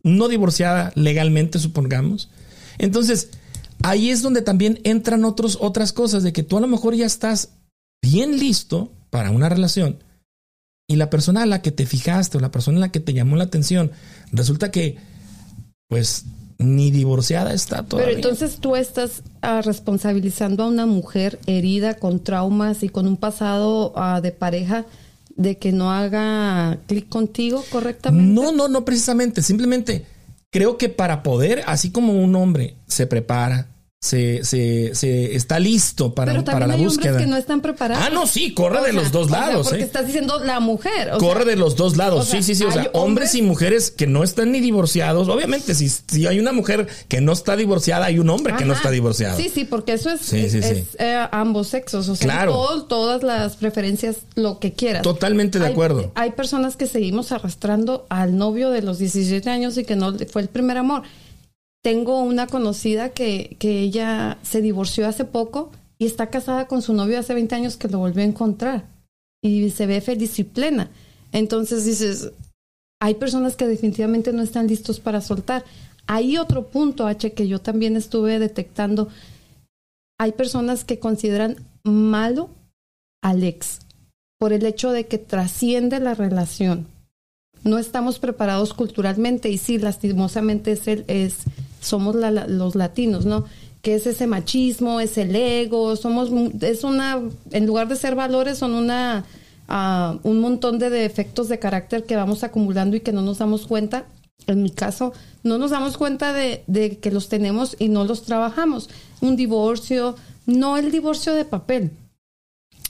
[0.04, 2.30] no divorciada legalmente, supongamos.
[2.78, 3.30] Entonces,
[3.82, 7.06] ahí es donde también entran otros, otras cosas de que tú a lo mejor ya
[7.06, 7.50] estás
[8.02, 9.98] bien listo para una relación
[10.86, 13.14] y la persona a la que te fijaste o la persona a la que te
[13.14, 13.90] llamó la atención,
[14.32, 14.98] resulta que,
[15.88, 16.26] pues,
[16.58, 18.14] ni divorciada está todavía.
[18.14, 23.16] Pero entonces tú estás ah, responsabilizando a una mujer herida con traumas y con un
[23.16, 24.84] pasado ah, de pareja
[25.36, 28.32] de que no haga clic contigo correctamente.
[28.32, 29.42] No, no, no precisamente.
[29.42, 30.06] Simplemente
[30.50, 33.73] creo que para poder, así como un hombre se prepara,
[34.04, 37.12] se, se, se está listo para, Pero para la hay búsqueda.
[37.12, 38.04] Hombres que no están preparados.
[38.06, 39.68] Ah, no, sí, corre de los dos lados.
[39.68, 39.86] porque ¿eh?
[39.86, 41.12] estás diciendo la mujer.
[41.18, 42.28] corre de los dos lados.
[42.28, 42.64] sí, sí, sí.
[42.64, 45.30] O sea, hombres, y mujeres que no están ni divorciados.
[45.30, 48.74] Obviamente, si, si hay una mujer que no está divorciada, hay un hombre que no
[48.74, 49.38] está divorciado.
[49.38, 52.06] Sí, sí, porque eso es, eh, ambos sexos.
[52.10, 52.82] O sea, claro.
[52.82, 55.00] todas las preferencias, lo que quieras.
[55.00, 56.12] Totalmente de acuerdo.
[56.14, 60.42] Hay personas que seguimos arrastrando al novio de los 17 años y que no fue
[60.42, 61.04] el primer amor
[61.84, 66.94] tengo una conocida que, que ella se divorció hace poco y está casada con su
[66.94, 68.86] novio hace 20 años que lo volvió a encontrar
[69.42, 70.88] y se ve feliz y plena.
[71.30, 72.32] Entonces dices,
[73.02, 75.62] hay personas que definitivamente no están listos para soltar.
[76.06, 79.08] Hay otro punto, H, que yo también estuve detectando.
[80.18, 82.48] Hay personas que consideran malo
[83.22, 83.80] al ex
[84.38, 86.86] por el hecho de que trasciende la relación.
[87.62, 91.44] No estamos preparados culturalmente y sí, lastimosamente es, el, es
[91.84, 93.44] somos los latinos, ¿no?
[93.82, 96.30] Que es ese machismo, es el ego, somos,
[96.62, 97.20] es una,
[97.50, 99.24] en lugar de ser valores, son una,
[99.68, 103.66] uh, un montón de defectos de carácter que vamos acumulando y que no nos damos
[103.66, 104.06] cuenta.
[104.46, 108.22] En mi caso, no nos damos cuenta de, de que los tenemos y no los
[108.22, 108.90] trabajamos.
[109.20, 110.16] Un divorcio,
[110.46, 111.92] no el divorcio de papel.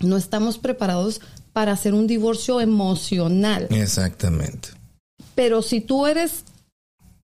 [0.00, 1.20] No estamos preparados
[1.52, 3.68] para hacer un divorcio emocional.
[3.70, 4.70] Exactamente.
[5.34, 6.44] Pero si tú eres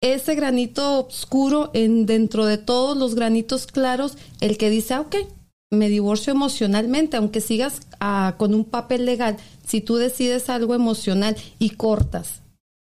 [0.01, 5.15] ese granito oscuro en dentro de todos los granitos claros, el que dice, ah, ok,
[5.71, 11.35] me divorcio emocionalmente, aunque sigas ah, con un papel legal, si tú decides algo emocional
[11.59, 12.41] y cortas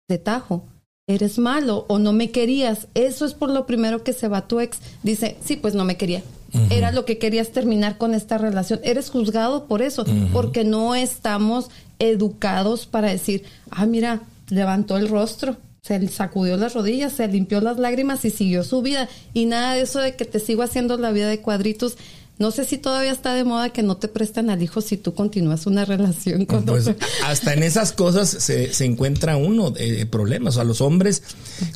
[0.09, 0.65] de tajo,
[1.09, 4.61] eres malo o no me querías, eso es por lo primero que se va tu
[4.61, 6.23] ex, dice, sí, pues no me quería.
[6.69, 8.81] Era lo que querías terminar con esta relación.
[8.83, 15.59] Eres juzgado por eso, porque no estamos educados para decir, ah, mira, levantó el rostro,
[15.83, 19.09] se sacudió las rodillas, se limpió las lágrimas y siguió su vida.
[19.33, 21.97] Y nada de eso de que te sigo haciendo la vida de cuadritos.
[22.39, 25.15] No sé si todavía está de moda que no te prestan al hijo si tú
[25.15, 26.91] continúas una relación con pues,
[27.25, 30.55] Hasta en esas cosas se, se encuentra uno de problemas.
[30.55, 31.23] O sea, los hombres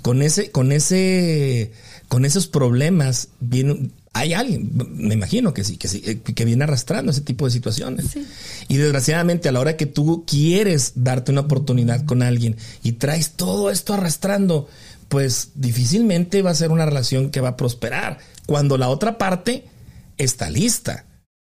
[0.02, 1.72] con ese, con ese,
[2.08, 6.62] con esos problemas vienen hay alguien, me imagino que sí, que sí, eh, que viene
[6.62, 8.16] arrastrando ese tipo de situaciones.
[8.68, 13.32] Y desgraciadamente a la hora que tú quieres darte una oportunidad con alguien y traes
[13.32, 14.68] todo esto arrastrando,
[15.08, 19.64] pues difícilmente va a ser una relación que va a prosperar cuando la otra parte
[20.16, 21.06] está lista.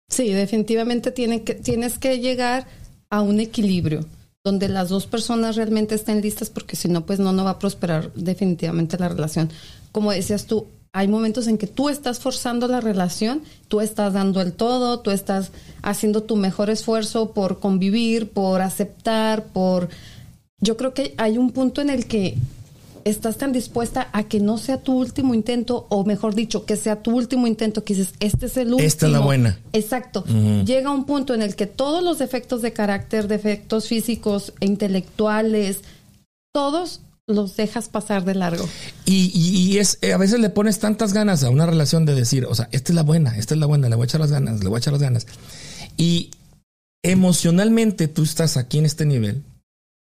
[0.10, 2.68] Sí, definitivamente tiene que, tienes que llegar
[3.10, 4.08] a un equilibrio
[4.46, 7.60] donde las dos personas realmente estén listas porque si no, pues no, no va a
[7.60, 9.52] prosperar definitivamente la relación.
[9.92, 14.40] Como decías tú, hay momentos en que tú estás forzando la relación, tú estás dando
[14.40, 19.90] el todo, tú estás haciendo tu mejor esfuerzo por convivir, por aceptar, por...
[20.62, 22.38] Yo creo que hay un punto en el que
[23.04, 27.04] estás tan dispuesta a que no sea tu último intento, o mejor dicho, que sea
[27.04, 28.88] tu último intento, que dices, este es el último.
[28.88, 29.60] Esta es la buena.
[29.74, 30.24] Exacto.
[30.64, 35.82] Llega un punto en el que todos los defectos de carácter, defectos físicos e intelectuales,
[36.54, 38.68] todos los dejas pasar de largo.
[39.06, 42.56] Y, es, eh, a veces le pones tantas ganas a una relación de decir, o
[42.56, 44.64] sea, esta es la buena, esta es la buena, le voy a echar las ganas,
[44.64, 45.26] le voy a echar las ganas.
[45.98, 46.32] Y
[47.04, 49.44] emocionalmente tú estás aquí en este nivel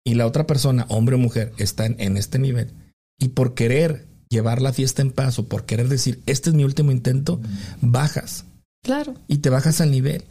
[0.06, 2.72] y la otra persona, hombre o mujer, está en, este nivel.
[3.20, 6.64] Y por querer llevar la fiesta en paz o por querer decir, este es mi
[6.64, 7.42] último intento,
[7.82, 8.46] bajas.
[8.84, 9.16] Claro.
[9.28, 10.24] Y te bajas al nivel.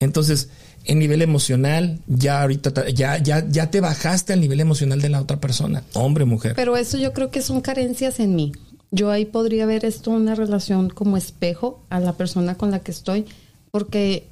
[0.00, 0.48] Entonces,
[0.84, 5.20] en nivel emocional, ya ahorita ya, ya, ya te bajaste al nivel emocional de la
[5.20, 6.54] otra persona, hombre, mujer.
[6.56, 8.52] Pero eso yo creo que son carencias en mí.
[8.90, 12.90] Yo ahí podría ver esto una relación como espejo a la persona con la que
[12.90, 13.26] estoy,
[13.70, 14.26] porque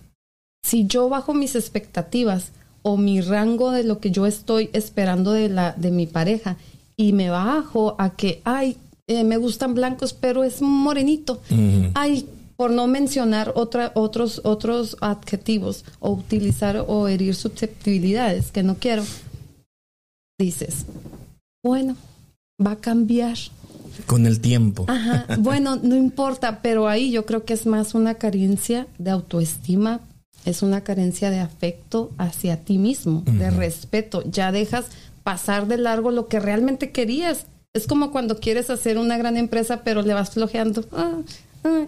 [0.64, 2.46] si yo bajo mis expectativas
[2.83, 6.57] o mi rango de lo que yo estoy esperando de la de mi pareja
[6.96, 8.76] y me bajo a que ay
[9.09, 11.40] eh, me gustan blancos, pero es morenito.
[11.94, 18.74] Ay, por no mencionar otra, otros, otros adjetivos o utilizar o herir susceptibilidades que no
[18.74, 19.04] quiero,
[20.40, 20.84] dices,
[21.64, 21.96] bueno,
[22.64, 23.36] va a cambiar.
[24.06, 24.86] Con el tiempo.
[24.88, 30.00] Ajá, bueno, no importa, pero ahí yo creo que es más una carencia de autoestima,
[30.44, 34.24] es una carencia de afecto hacia ti mismo, de respeto.
[34.28, 34.86] Ya dejas
[35.22, 37.46] pasar de largo lo que realmente querías.
[37.72, 40.84] Es como cuando quieres hacer una gran empresa, pero le vas flojeando.
[40.90, 41.18] Ah,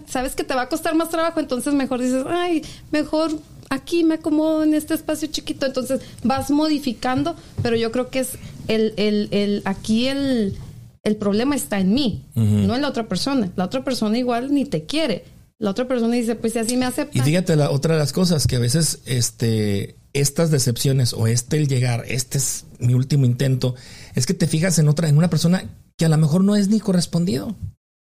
[0.07, 3.31] sabes que te va a costar más trabajo, entonces mejor dices, ay, mejor
[3.69, 8.31] aquí me acomodo en este espacio chiquito, entonces vas modificando, pero yo creo que es
[8.67, 10.57] el, el, el aquí el,
[11.03, 13.49] el problema está en mí, no en la otra persona.
[13.55, 15.25] La otra persona igual ni te quiere.
[15.57, 17.17] La otra persona dice, pues si así me acepta.
[17.17, 21.57] Y fíjate, la otra de las cosas que a veces este, estas decepciones o este
[21.57, 23.75] el llegar, este es mi último intento,
[24.15, 25.63] es que te fijas en otra, en una persona
[25.97, 27.55] que a lo mejor no es ni correspondido.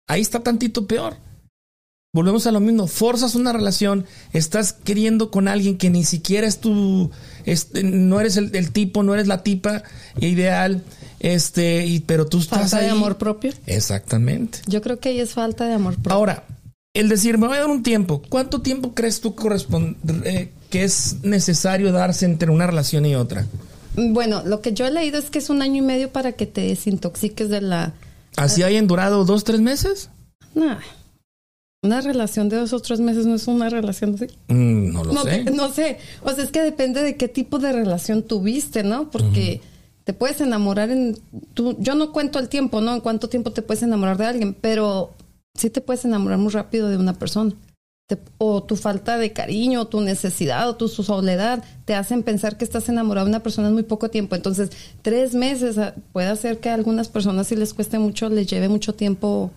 [0.07, 1.17] Ahí está tantito peor
[2.13, 6.59] volvemos a lo mismo, forzas una relación, estás queriendo con alguien que ni siquiera es
[6.59, 7.09] tu,
[7.45, 9.83] este, no eres el, tipo, no eres la tipa
[10.19, 10.83] ideal,
[11.21, 13.53] este, y, pero tú estás falta de amor propio.
[13.65, 14.59] Exactamente.
[14.67, 16.11] Yo creo que ahí es falta de amor propio.
[16.11, 16.43] Ahora,
[16.93, 19.95] el decir, me voy a dar un tiempo, ¿cuánto tiempo crees tú corresponde,
[20.25, 23.45] eh, que es necesario darse entre una relación y otra?
[23.95, 26.45] Bueno, lo que yo he leído es que es un año y medio para que
[26.45, 27.93] te desintoxiques de la...
[28.35, 30.09] ¿Así hayan durado dos, tres meses?
[30.55, 30.77] No.
[31.83, 34.27] Una relación de dos o tres meses no es una relación así.
[34.49, 35.43] Mm, no lo sé.
[35.45, 35.97] No sé.
[36.23, 39.09] O sea, es que depende de qué tipo de relación tuviste, ¿no?
[39.09, 39.61] Porque
[40.03, 41.17] te puedes enamorar en.
[41.55, 42.93] Tú, yo no cuento el tiempo, ¿no?
[42.93, 45.15] En cuánto tiempo te puedes enamorar de alguien, pero
[45.55, 47.55] sí te puedes enamorar muy rápido de una persona.
[48.37, 52.65] o tu falta de cariño, o tu necesidad, o tu soledad te hacen pensar que
[52.65, 54.35] estás enamorado de una persona en muy poco tiempo.
[54.35, 54.69] Entonces,
[55.01, 58.69] tres meses ah, puede hacer que a algunas personas si les cueste mucho, les lleve
[58.69, 59.49] mucho tiempo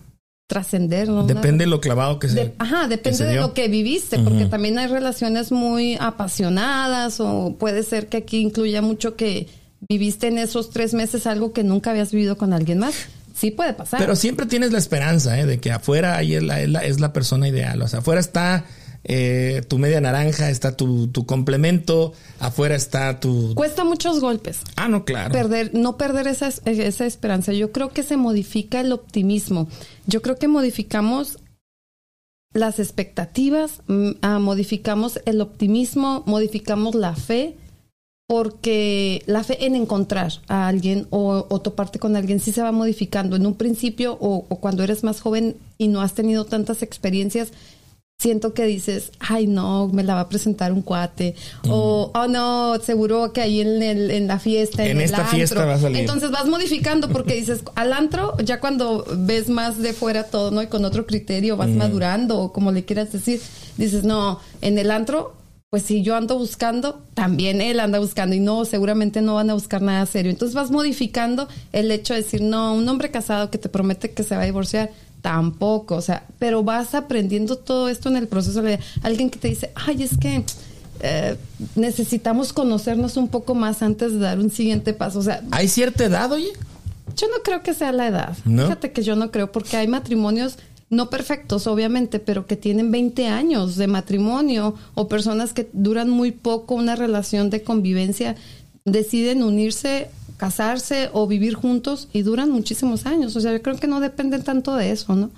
[0.47, 1.09] trascender.
[1.09, 1.25] ¿no?
[1.25, 2.51] Depende de lo clavado que sea.
[2.59, 8.07] ajá, depende de lo que viviste, porque también hay relaciones muy apasionadas o puede ser
[8.07, 9.47] que aquí incluya mucho que
[9.87, 12.95] viviste en esos tres meses algo que nunca habías vivido con alguien más.
[13.35, 13.99] Sí puede pasar.
[13.99, 15.45] Pero siempre tienes la esperanza ¿eh?
[15.45, 17.81] de que afuera ahí es la, es la persona ideal.
[17.81, 18.65] O sea, afuera está
[19.07, 23.53] eh, tu media naranja, está tu, tu, complemento, afuera está tu...
[23.53, 24.61] Cuesta muchos golpes.
[24.75, 25.31] Ah, no, claro.
[25.31, 27.53] Perder, no perder esa, esa esperanza.
[27.53, 29.67] Yo creo que se modifica el optimismo.
[30.07, 31.37] Yo creo que modificamos
[32.53, 37.57] las expectativas, mm, ah, modificamos el optimismo, modificamos la fe,
[38.27, 42.71] porque la fe en encontrar a alguien o, o, toparte con alguien sí se va
[42.71, 43.35] modificando.
[43.35, 47.51] En un principio o, o, cuando eres más joven y no has tenido tantas experiencias,
[48.17, 51.35] siento que dices, ay no, me la va a presentar un cuate,
[51.67, 55.75] o oh no, seguro que ahí en, el, en la fiesta, en, esta fiesta va
[55.75, 55.99] a salir.
[55.99, 60.63] Entonces vas modificando porque dices, al antro, ya cuando ves más de fuera todo, ¿no?
[60.63, 63.41] Y con otro criterio vas madurando, o como le quieras decir,
[63.77, 65.35] dices, no, en el antro
[65.75, 69.55] pues si yo ando buscando, también él anda buscando y no, seguramente no van a
[69.55, 70.31] buscar nada serio.
[70.31, 74.23] Entonces vas modificando el hecho de decir, no, un hombre casado que te promete que
[74.23, 74.91] se va a divorciar,
[75.25, 78.61] Tampoco, o sea, pero vas aprendiendo todo esto en el proceso.
[79.01, 80.43] Alguien que te dice, ay, es que
[80.99, 81.35] eh,
[81.73, 85.17] necesitamos conocernos un poco más antes de dar un siguiente paso.
[85.17, 86.49] O sea, ¿hay cierta edad, oye?
[87.17, 88.37] Yo no creo que sea la edad.
[88.45, 90.59] Fíjate que yo no creo, porque hay matrimonios
[90.91, 96.33] no perfectos, obviamente, pero que tienen 20 años de matrimonio o personas que duran muy
[96.33, 98.35] poco una relación de convivencia,
[98.83, 100.11] deciden unirse
[100.45, 103.35] casarse o vivir juntos y duran muchísimos años.
[103.35, 105.31] O sea, yo creo que no dependen tanto de eso, ¿no?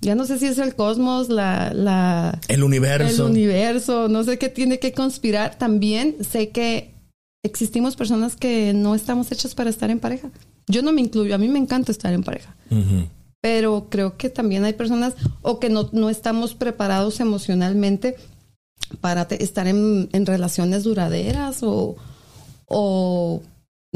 [0.00, 2.38] Ya no sé si es el cosmos, la, la...
[2.46, 3.26] El universo.
[3.26, 5.58] El universo, no sé qué tiene que conspirar.
[5.58, 6.94] También sé que
[7.42, 10.30] existimos personas que no estamos hechas para estar en pareja.
[10.68, 12.54] Yo no me incluyo, a mí me encanta estar en pareja.
[13.40, 18.14] Pero creo que también hay personas o que no, no estamos preparados emocionalmente
[19.00, 21.96] para estar en, en relaciones duraderas o,
[22.66, 23.42] o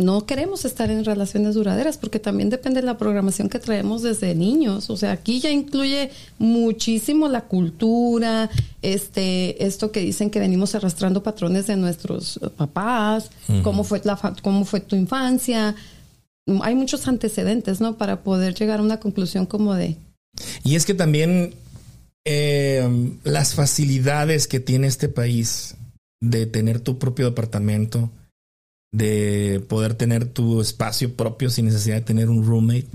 [0.00, 4.34] no queremos estar en relaciones duraderas porque también depende de la programación que traemos desde
[4.34, 4.90] niños.
[4.90, 8.50] O sea, aquí ya incluye muchísimo la cultura,
[8.82, 13.30] este, esto que dicen que venimos arrastrando patrones de nuestros papás,
[13.62, 15.74] cómo fue la, cómo fue tu infancia.
[16.62, 17.96] Hay muchos antecedentes, ¿no?
[17.96, 19.96] Para poder llegar a una conclusión como de.
[20.64, 21.54] Y es que también
[22.24, 25.76] eh, las facilidades que tiene este país
[26.20, 28.10] de tener tu propio departamento
[28.92, 32.88] de poder tener tu espacio propio sin necesidad de tener un roommate.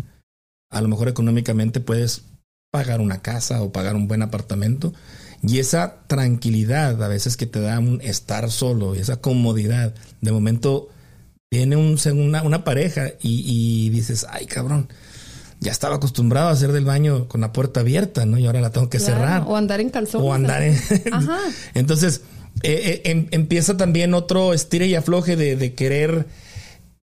[0.71, 2.23] A lo mejor económicamente puedes
[2.71, 4.93] pagar una casa o pagar un buen apartamento.
[5.41, 10.89] Y esa tranquilidad a veces que te da un estar solo, esa comodidad, de momento
[11.51, 14.89] viene un, una, una pareja y, y, dices, ay cabrón,
[15.59, 18.37] ya estaba acostumbrado a hacer del baño con la puerta abierta, ¿no?
[18.37, 19.43] Y ahora la tengo que Claro, cerrar.
[19.47, 20.27] O andar en calzones.
[20.27, 20.77] O andar en...
[21.11, 21.39] Ajá.
[21.73, 22.21] Entonces,
[22.63, 26.27] eh, eh, em- empieza también otro estire y afloje de, de querer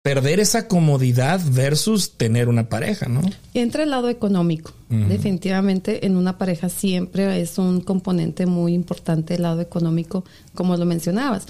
[0.02, 3.22] perder esa comodidad versus tener una pareja, ¿no?
[3.54, 4.72] Y entra el lado económico.
[4.88, 10.22] Definitivamente en una pareja siempre es un componente muy importante el lado económico,
[10.54, 11.46] como lo mencionabas.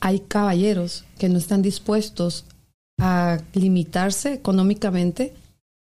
[0.00, 2.44] Hay caballeros que no están dispuestos
[3.00, 5.32] a limitarse económicamente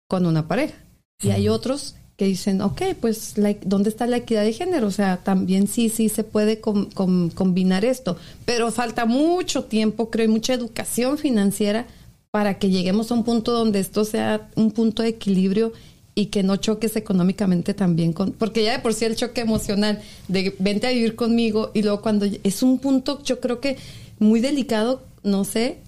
[0.10, 0.76] con una pareja.
[1.22, 4.88] Y hay otros que dicen, ok, pues, la- ¿dónde está la equidad de género?
[4.88, 10.10] O sea, también sí, sí se puede com- com- combinar esto, pero falta mucho tiempo,
[10.10, 11.88] creo, y mucha educación financiera
[12.32, 15.74] para que lleguemos a un punto donde esto sea un punto de equilibrio
[16.16, 20.02] y que no choques económicamente también con, porque ya de por sí el choque emocional
[20.30, 23.78] de vente a vivir conmigo y luego cuando es un punto, yo creo que
[24.20, 25.80] muy delicado, no sé,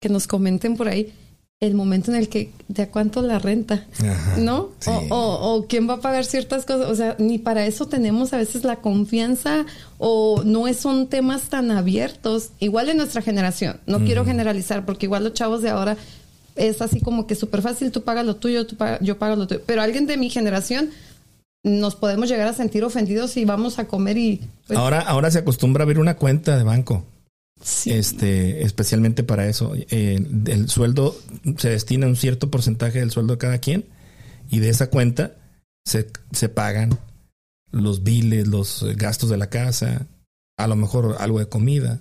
[0.00, 1.12] que nos comenten por ahí
[1.62, 4.70] el momento en el que de a cuánto la renta, Ajá, ¿no?
[4.78, 4.88] sí.
[5.10, 8.32] O, o- o quién va a pagar ciertas cosas, o sea, ni para eso tenemos
[8.32, 9.66] a veces la confianza
[9.98, 15.04] o no es- son temas tan abiertos, igual en nuestra generación, no quiero generalizar porque
[15.04, 15.98] igual los chavos de ahora
[16.56, 19.60] es así como que súper fácil, tú pagas lo tuyo, tú yo pago lo tuyo,
[19.66, 20.88] pero alguien de mi generación
[21.62, 25.40] nos podemos llegar a sentir ofendidos si vamos a comer y pues, Ahora, ahora se
[25.40, 27.04] acostumbra a abrir una cuenta de banco.
[27.62, 27.92] Sí.
[27.92, 29.72] Este, especialmente para eso.
[29.74, 31.16] Eh, el sueldo
[31.58, 33.84] se destina un cierto porcentaje del sueldo de cada quien
[34.50, 35.32] y de esa cuenta
[35.84, 36.98] se, se pagan
[37.72, 40.06] los biles, los gastos de la casa,
[40.58, 42.00] a lo mejor algo de comida,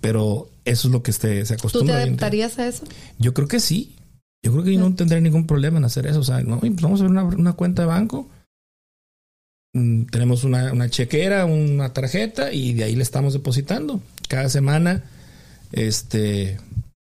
[0.00, 1.94] pero eso es lo que este, se ¿tú te acostumbra.
[1.94, 2.06] en día.
[2.08, 2.84] adaptarías a eso?
[3.18, 3.94] Yo creo que sí.
[4.42, 6.20] Yo creo que yo no tendré ningún problema en hacer eso.
[6.20, 8.28] O sea, no, pues vamos a ver una, una cuenta de banco.
[9.72, 15.04] Mm, Tenemos una, una chequera, una tarjeta y de ahí le estamos depositando cada semana.
[15.72, 16.58] Este,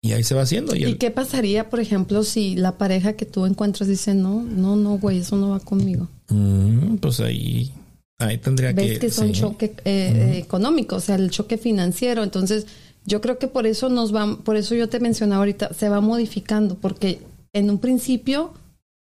[0.01, 0.75] y ahí se va haciendo.
[0.75, 4.43] Y ¿Y el- qué pasaría, por ejemplo, si la pareja que tú encuentras dice, no,
[4.43, 6.07] no, no, güey, eso no va conmigo?
[6.29, 7.71] Mm, pues ahí,
[8.19, 8.99] ahí tendría Ves que.
[8.99, 9.41] que son sí.
[9.41, 12.23] choque eh, económico, o sea, el choque financiero.
[12.23, 12.65] Entonces,
[13.05, 16.01] yo creo que por eso nos va, por eso yo te mencionaba ahorita, se va
[16.01, 17.19] modificando, porque
[17.53, 18.53] en un principio,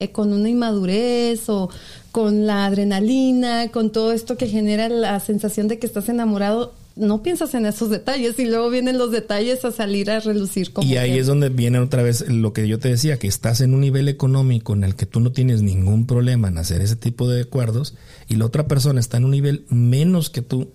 [0.00, 1.68] eh, con una inmadurez o
[2.12, 7.22] con la adrenalina, con todo esto que genera la sensación de que estás enamorado, no
[7.22, 10.96] piensas en esos detalles y luego vienen los detalles a salir a relucir como Y
[10.96, 13.72] ahí que- es donde viene otra vez lo que yo te decía, que estás en
[13.74, 17.28] un nivel económico en el que tú no tienes ningún problema en hacer ese tipo
[17.28, 17.94] de acuerdos
[18.28, 20.72] y la otra persona está en un nivel menos que tú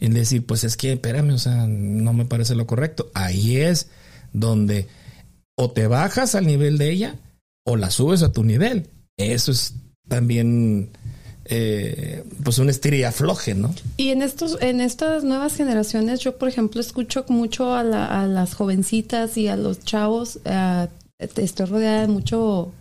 [0.00, 3.10] en decir, pues es que, espérame, o sea, no me parece lo correcto.
[3.14, 3.88] Ahí es
[4.32, 4.86] donde
[5.56, 7.14] o te bajas al nivel de ella
[7.64, 8.88] o la subes a tu nivel.
[9.16, 9.74] Eso es
[10.08, 10.90] también,
[11.48, 13.02] eh, pues un estira y
[13.62, 13.74] ¿no?
[13.96, 18.26] Y en estos, en estas nuevas generaciones, yo por ejemplo escucho mucho a, la- a
[18.26, 20.38] las jovencitas y a los chavos.
[20.44, 20.88] eh,
[21.18, 22.72] estoy rodeada de mucho,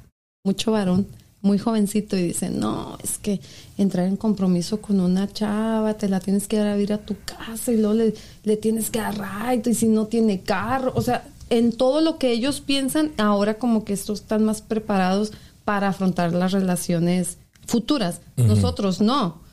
[0.44, 1.08] mucho varón,
[1.42, 3.40] muy jovencito, y dicen, no, es que
[3.78, 7.16] entrar en compromiso con una chava, te la tienes que dar a vivir a tu
[7.24, 8.14] casa y luego le,
[8.44, 12.32] le tienes que right, y si no tiene carro, o sea, en todo lo que
[12.32, 15.32] ellos piensan, ahora como que estos están más preparados
[15.64, 18.22] para afrontar las relaciones futuras.
[18.38, 19.44] Nosotros no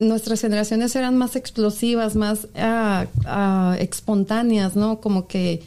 [0.00, 5.00] nuestras generaciones eran más explosivas, más ah, ah, espontáneas, ¿no?
[5.00, 5.64] Como que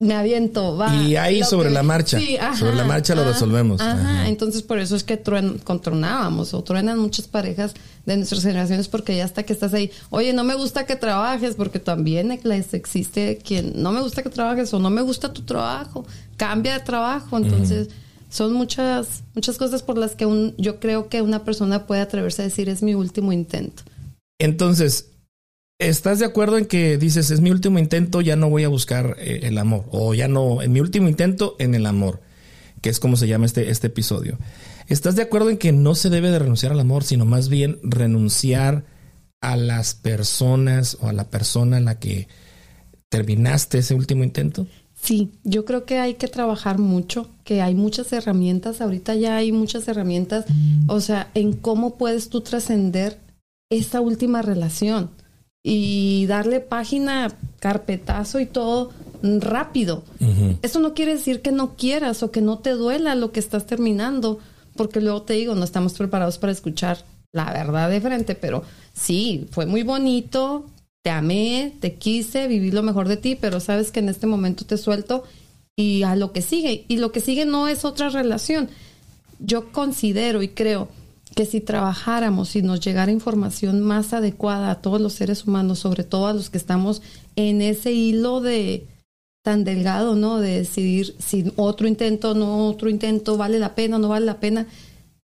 [0.00, 0.94] me aviento, va.
[0.94, 2.18] Y ahí sobre que- la marcha,
[2.58, 3.80] sobre la marcha lo resolvemos.
[3.80, 4.28] Ajá, Ajá.
[4.28, 7.74] entonces por eso es que truen, contronábamos o truenan muchas parejas
[8.04, 11.54] de nuestras generaciones porque ya hasta que estás ahí, oye, no me gusta que trabajes
[11.54, 16.04] porque también existe quien no me gusta que trabajes o no me gusta tu trabajo,
[16.36, 17.88] cambia de trabajo, entonces
[18.28, 22.42] son muchas muchas cosas por las que un, yo creo que una persona puede atreverse
[22.42, 23.82] a decir es mi último intento.
[24.38, 25.10] Entonces,
[25.78, 29.16] ¿estás de acuerdo en que dices, es mi último intento, ya no voy a buscar
[29.18, 29.86] eh, el amor?
[29.90, 32.20] O ya no, en mi último intento en el amor,
[32.80, 34.38] que es como se llama este, este episodio.
[34.86, 37.78] ¿Estás de acuerdo en que no se debe de renunciar al amor, sino más bien
[37.82, 38.84] renunciar
[39.40, 42.28] a las personas o a la persona en la que
[43.08, 44.66] terminaste ese último intento?
[45.00, 49.52] Sí, yo creo que hay que trabajar mucho, que hay muchas herramientas, ahorita ya hay
[49.52, 50.44] muchas herramientas,
[50.86, 53.18] o sea, en cómo puedes tú trascender
[53.70, 55.10] esta última relación
[55.62, 58.90] y darle página, carpetazo y todo
[59.22, 60.02] rápido.
[60.62, 63.66] Eso no quiere decir que no quieras o que no te duela lo que estás
[63.66, 64.40] terminando,
[64.76, 68.62] porque luego te digo, no estamos preparados para escuchar la verdad de frente, pero
[68.94, 70.66] sí, fue muy bonito,
[71.08, 74.66] te amé, te quise, viví lo mejor de ti, pero sabes que en este momento
[74.66, 75.24] te suelto
[75.74, 76.84] y a lo que sigue.
[76.86, 78.68] Y lo que sigue no es otra relación.
[79.38, 80.88] Yo considero y creo
[81.34, 86.04] que si trabajáramos y nos llegara información más adecuada a todos los seres humanos, sobre
[86.04, 87.00] todo a los que estamos
[87.36, 88.86] en ese hilo de
[89.42, 90.40] tan delgado, ¿no?
[90.40, 94.66] De decidir si otro intento, no otro intento, vale la pena, no vale la pena.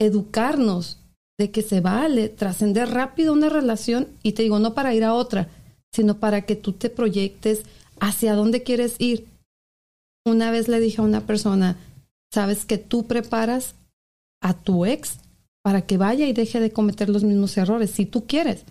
[0.00, 0.98] Educarnos
[1.38, 5.14] de que se vale trascender rápido una relación y te digo, no para ir a
[5.14, 5.46] otra,
[5.92, 7.62] sino para que tú te proyectes
[8.00, 9.26] hacia dónde quieres ir.
[10.24, 11.76] Una vez le dije a una persona,
[12.32, 13.74] sabes que tú preparas
[14.40, 15.18] a tu ex
[15.62, 18.64] para que vaya y deje de cometer los mismos errores, si tú quieres.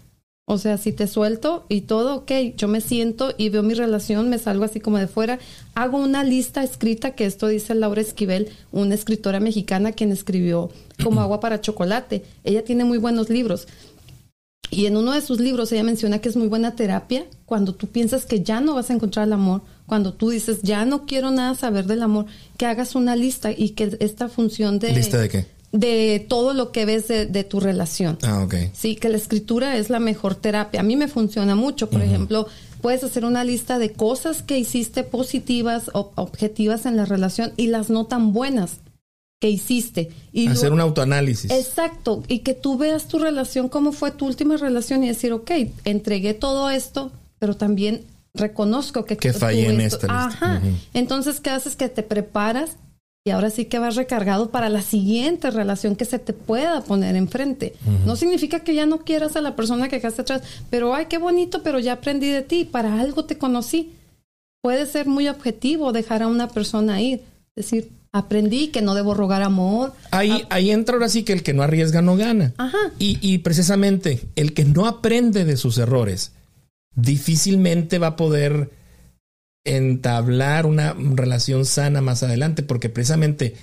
[0.49, 4.29] O sea, si te suelto y todo, ok, yo me siento y veo mi relación,
[4.29, 5.39] me salgo así como de fuera,
[5.75, 10.69] hago una lista escrita, que esto dice Laura Esquivel, una escritora mexicana quien escribió
[11.03, 12.23] Como agua para chocolate.
[12.45, 13.67] Ella tiene muy buenos libros.
[14.69, 17.87] Y en uno de sus libros ella menciona que es muy buena terapia cuando tú
[17.87, 21.31] piensas que ya no vas a encontrar el amor, cuando tú dices, ya no quiero
[21.31, 22.25] nada saber del amor,
[22.57, 24.91] que hagas una lista y que esta función de...
[24.91, 25.45] ¿Lista de qué?
[25.71, 28.17] De todo lo que ves de, tu relación.
[28.23, 28.55] Ah, ok.
[28.73, 30.79] Sí, que la escritura es la mejor terapia.
[30.79, 31.89] A mí me funciona mucho.
[31.89, 32.47] Por ejemplo,
[32.81, 37.67] puedes hacer una lista de cosas que hiciste positivas o objetivas en la relación y
[37.67, 38.77] las no tan buenas
[39.39, 40.09] que hiciste.
[40.31, 41.51] Y Hacer un autoanálisis.
[41.51, 45.51] Exacto, y que tú veas tu relación, cómo fue tu última relación y decir, ok,
[45.85, 49.17] entregué todo esto, pero también reconozco que...
[49.17, 50.61] Que fallé en esta Ajá.
[50.93, 51.75] Entonces, ¿qué haces?
[51.75, 52.77] Que te preparas
[53.27, 57.15] y ahora sí que vas recargado para la siguiente relación que se te pueda poner
[57.15, 57.75] enfrente.
[58.05, 61.17] No significa que ya no quieras a la persona que quedaste atrás, pero ay, qué
[61.17, 63.91] bonito, pero ya aprendí de ti, para algo te conocí.
[64.61, 67.21] Puede ser muy objetivo dejar a una persona ir,
[67.55, 69.93] decir, aprendí que no debo rogar amor.
[70.11, 72.53] Ahí, ahí entra ahora sí que el que no arriesga no gana.
[72.57, 72.77] Ajá.
[72.99, 76.31] Y, y precisamente el que no aprende de sus errores
[76.95, 78.71] difícilmente va a poder
[79.63, 83.55] entablar una relación sana más adelante, porque precisamente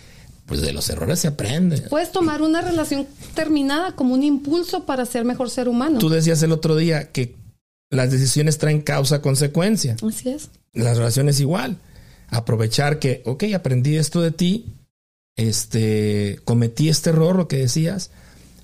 [0.47, 1.81] pues de los errores se aprende.
[1.83, 5.99] Puedes tomar una relación terminada como un impulso para ser mejor ser humano.
[5.99, 7.35] Tú decías el otro día que
[7.91, 9.97] las decisiones traen causa-consecuencia.
[10.07, 10.51] Así es.
[10.75, 11.79] Las relaciones igual.
[12.29, 14.75] Aprovechar que, ok, aprendí esto de ti,
[15.37, 18.11] este, cometí este error, lo que decías,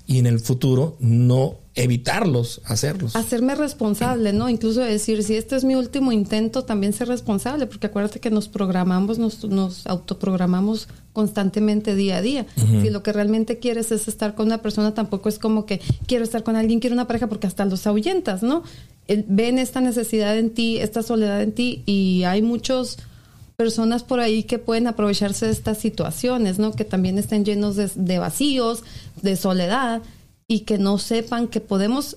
[0.07, 3.15] y en el futuro no evitarlos, hacerlos.
[3.15, 4.49] Hacerme responsable, ¿no?
[4.49, 8.49] Incluso decir, si este es mi último intento, también ser responsable, porque acuérdate que nos
[8.49, 12.45] programamos, nos, nos autoprogramamos constantemente día a día.
[12.55, 16.25] Si lo que realmente quieres es estar con una persona, tampoco es como que quiero
[16.25, 18.63] estar con alguien, quiero una pareja, porque hasta los ahuyentas, ¿no?
[19.07, 22.97] Ven esta necesidad en ti, esta soledad en ti, y hay muchos
[23.61, 26.71] personas por ahí que pueden aprovecharse de estas situaciones, ¿no?
[26.71, 28.83] Que también estén llenos de, vacíos,
[29.21, 30.01] de soledad
[30.47, 32.15] y que no sepan que podemos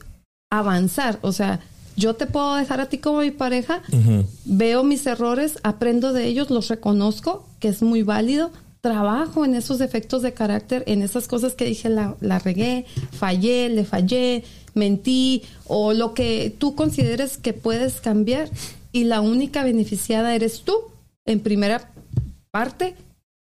[0.50, 1.18] avanzar.
[1.20, 1.60] O sea,
[1.98, 3.82] yo te puedo dejar a ti como mi pareja,
[4.46, 9.78] veo mis errores, aprendo de ellos, los reconozco, que es muy válido, trabajo en esos
[9.78, 15.42] defectos de carácter, en esas cosas que dije, la, la regué, fallé, le fallé, mentí,
[15.66, 18.48] o lo que tú consideres que puedes cambiar
[18.92, 20.93] y la única beneficiada eres tú
[21.26, 21.90] en primera
[22.50, 22.94] parte,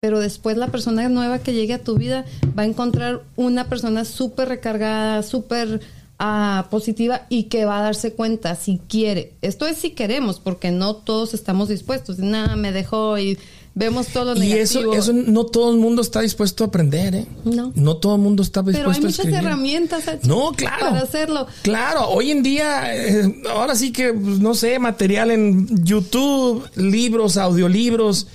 [0.01, 2.25] pero después la persona nueva que llegue a tu vida
[2.57, 5.81] va a encontrar una persona súper recargada, súper
[6.19, 9.33] ah, positiva y que va a darse cuenta si quiere.
[9.41, 12.19] Esto es si queremos, porque no todos estamos dispuestos.
[12.19, 13.37] Nada, me dejó y
[13.75, 17.25] vemos todo lo y eso, eso no todo el mundo está dispuesto a aprender, ¿eh?
[17.45, 17.71] No.
[17.75, 21.47] No todo el mundo está dispuesto a Pero hay muchas herramientas no, claro, para hacerlo.
[21.61, 27.37] Claro, hoy en día, eh, ahora sí que, pues, no sé, material en YouTube, libros,
[27.37, 28.27] audiolibros,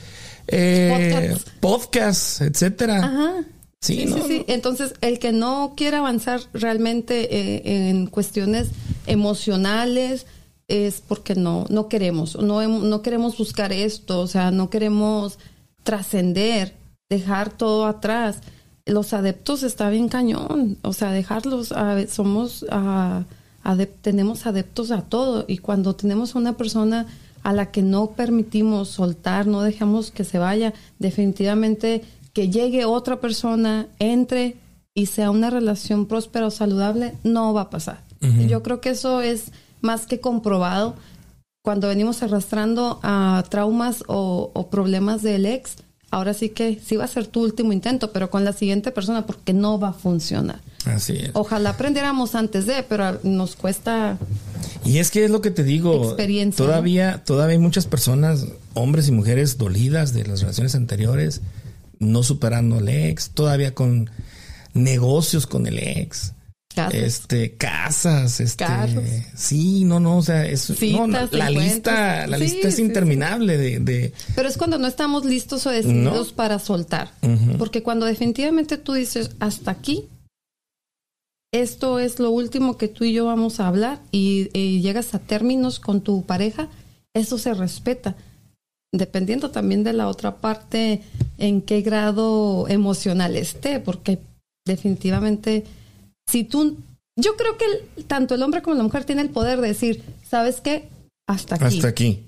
[0.47, 2.99] eh, podcasts, etcétera.
[2.99, 3.45] Ajá.
[3.81, 8.69] Sí, sí, sí, Entonces, el que no quiere avanzar realmente eh, en cuestiones
[9.07, 10.25] emocionales,
[10.69, 15.39] es porque no, no queremos, no, no queremos buscar esto, o sea, no queremos
[15.83, 16.75] trascender,
[17.09, 18.41] dejar todo atrás.
[18.87, 21.73] Los adeptos está bien cañón, o sea, dejarlos,
[22.09, 22.67] somos,
[24.03, 27.07] tenemos adeptos a todo y cuando tenemos una persona
[27.43, 32.03] a la que no permitimos soltar, no dejamos que se vaya, definitivamente
[32.33, 34.57] que llegue otra persona, entre
[34.95, 38.03] y sea una relación próspera o saludable, no va a pasar.
[38.49, 39.53] Yo creo que eso es
[39.85, 40.97] más que comprobado
[41.65, 45.77] cuando venimos arrastrando a traumas o, problemas del ex.
[46.11, 49.25] Ahora sí que sí va a ser tu último intento, pero con la siguiente persona
[49.27, 50.61] porque no va a funcionar.
[50.85, 51.31] Así es.
[51.33, 54.19] Ojalá aprendiéramos antes de, pero nos cuesta.
[54.85, 56.05] Y es que es lo que te digo.
[56.05, 56.65] Experiencia.
[56.65, 61.41] Todavía, todavía hay muchas personas, hombres y mujeres dolidas de las relaciones anteriores,
[61.99, 64.11] no superando al ex, todavía con
[64.75, 66.34] negocios con el ex.
[66.75, 66.95] Casas.
[66.95, 69.05] Este, casas, este, Carros.
[69.37, 74.13] sí, no, no, o sea, es, no, la lista, la lista es interminable de, de,
[74.35, 77.13] Pero es cuando no estamos listos o decididos para soltar,
[77.59, 80.09] porque cuando definitivamente tú dices hasta aquí,
[81.53, 85.21] esto es lo último que tú y yo vamos a hablar y, y llegas a
[85.21, 86.69] términos con tu pareja,
[87.15, 88.17] eso se respeta.
[88.91, 91.03] dependiendo también de la otra parte
[91.39, 94.19] en qué grado emocional esté, porque
[94.67, 95.65] definitivamente
[96.27, 96.77] si tú,
[97.17, 100.61] yo creo que tanto el hombre como la mujer tienen el poder de decir, ¿sabes
[100.61, 100.89] qué?
[101.27, 101.77] Hasta aquí.
[101.77, 102.25] Hasta aquí.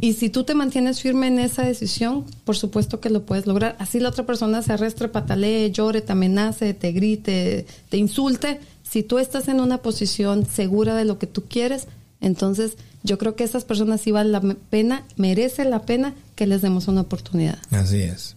[0.00, 3.76] Y si tú te mantienes firme en esa decisión, por supuesto que lo puedes lograr.
[3.78, 8.58] Así la otra persona se arrastre, patalee, llore, te amenace, te grite, te insulte.
[8.82, 11.86] Si tú estás en una posición segura de lo que tú quieres,
[12.20, 16.62] entonces yo creo que esas personas sí valen la pena, merece la pena que les
[16.62, 17.58] demos una oportunidad.
[17.70, 18.34] Así es.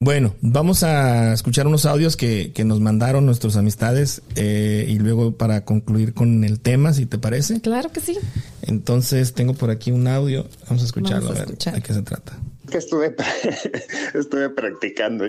[0.00, 5.36] Bueno, vamos a escuchar unos audios que, que nos mandaron nuestras amistades eh, y luego
[5.36, 7.60] para concluir con el tema, si te parece.
[7.60, 8.16] Claro que sí.
[8.62, 12.38] Entonces tengo por aquí un audio, vamos a escucharlo, a, ver de qué se trata.
[12.70, 13.16] Que estuve,
[14.14, 15.26] estuve practicando.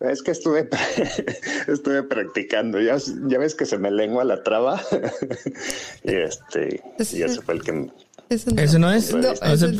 [0.00, 0.66] Es que estuve,
[1.68, 2.80] estuve practicando.
[2.80, 2.96] Ya,
[3.26, 4.80] ya ves que se me lengua la traba.
[6.04, 7.90] y este, y ese fue el que
[8.28, 9.14] ese no, es?
[9.14, 9.76] es el,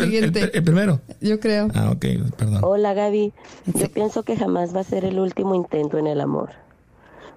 [0.63, 1.01] primero.
[1.21, 1.69] Yo creo.
[1.75, 2.05] Ah, ok,
[2.37, 2.61] perdón.
[2.63, 3.33] Hola Gaby.
[3.75, 6.51] Yo pienso que jamás va a ser el último intento en el amor.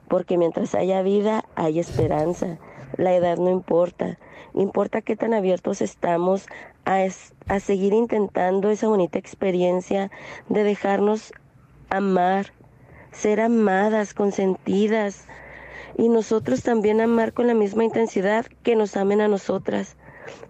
[0.07, 2.59] Porque mientras haya vida, hay esperanza.
[2.97, 4.19] La edad no importa.
[4.53, 6.45] Importa qué tan abiertos estamos
[6.85, 7.03] a,
[7.47, 10.11] a seguir intentando esa bonita experiencia
[10.47, 11.31] de dejarnos
[11.89, 12.53] amar,
[13.11, 15.25] ser amadas, consentidas.
[15.97, 19.95] Y nosotros también amar con la misma intensidad que nos amen a nosotras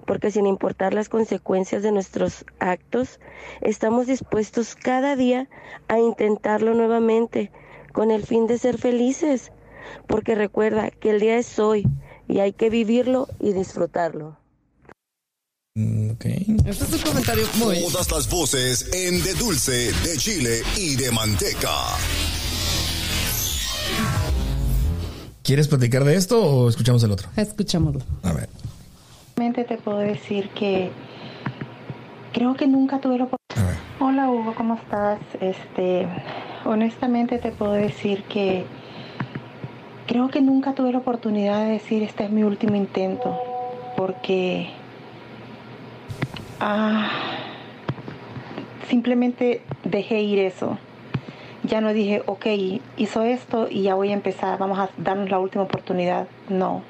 [0.06, 3.20] porque sin importar las consecuencias de nuestros actos,
[3.62, 5.50] estamos dispuestos cada día
[5.88, 7.52] a intentarlo nuevamente
[7.94, 9.52] con el fin de ser felices,
[10.08, 11.86] porque recuerda que el día es hoy
[12.28, 14.38] y hay que vivirlo y disfrutarlo.
[15.76, 16.26] Mm, ok.
[16.66, 17.80] Este es un comentario muy...
[17.82, 21.70] Todas las voces en de dulce, de chile y de manteca.
[25.44, 27.30] ¿Quieres platicar de esto o escuchamos el otro?
[27.36, 28.02] Escuchámoslo.
[28.22, 28.50] A ver
[29.40, 30.92] te puedo decir que
[32.34, 33.74] creo que nunca tuve la oportunidad.
[34.02, 35.18] Hola Hugo, ¿cómo estás?
[35.40, 36.08] Este,
[36.66, 38.66] honestamente te puedo decir que
[40.08, 43.40] creo que nunca tuve la oportunidad de decir este es mi último intento,
[43.96, 44.72] porque
[46.60, 47.10] ah,
[48.90, 50.78] simplemente dejé ir eso.
[51.64, 52.46] Ya no dije, ok,
[52.98, 56.28] hizo esto y ya voy a empezar, vamos a darnos la última oportunidad.
[56.50, 56.82] No.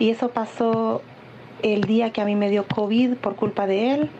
[0.00, 1.02] Y eso pasó
[1.64, 4.10] el día que a mí me dio COVID por culpa de él.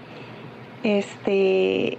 [0.83, 1.99] Este,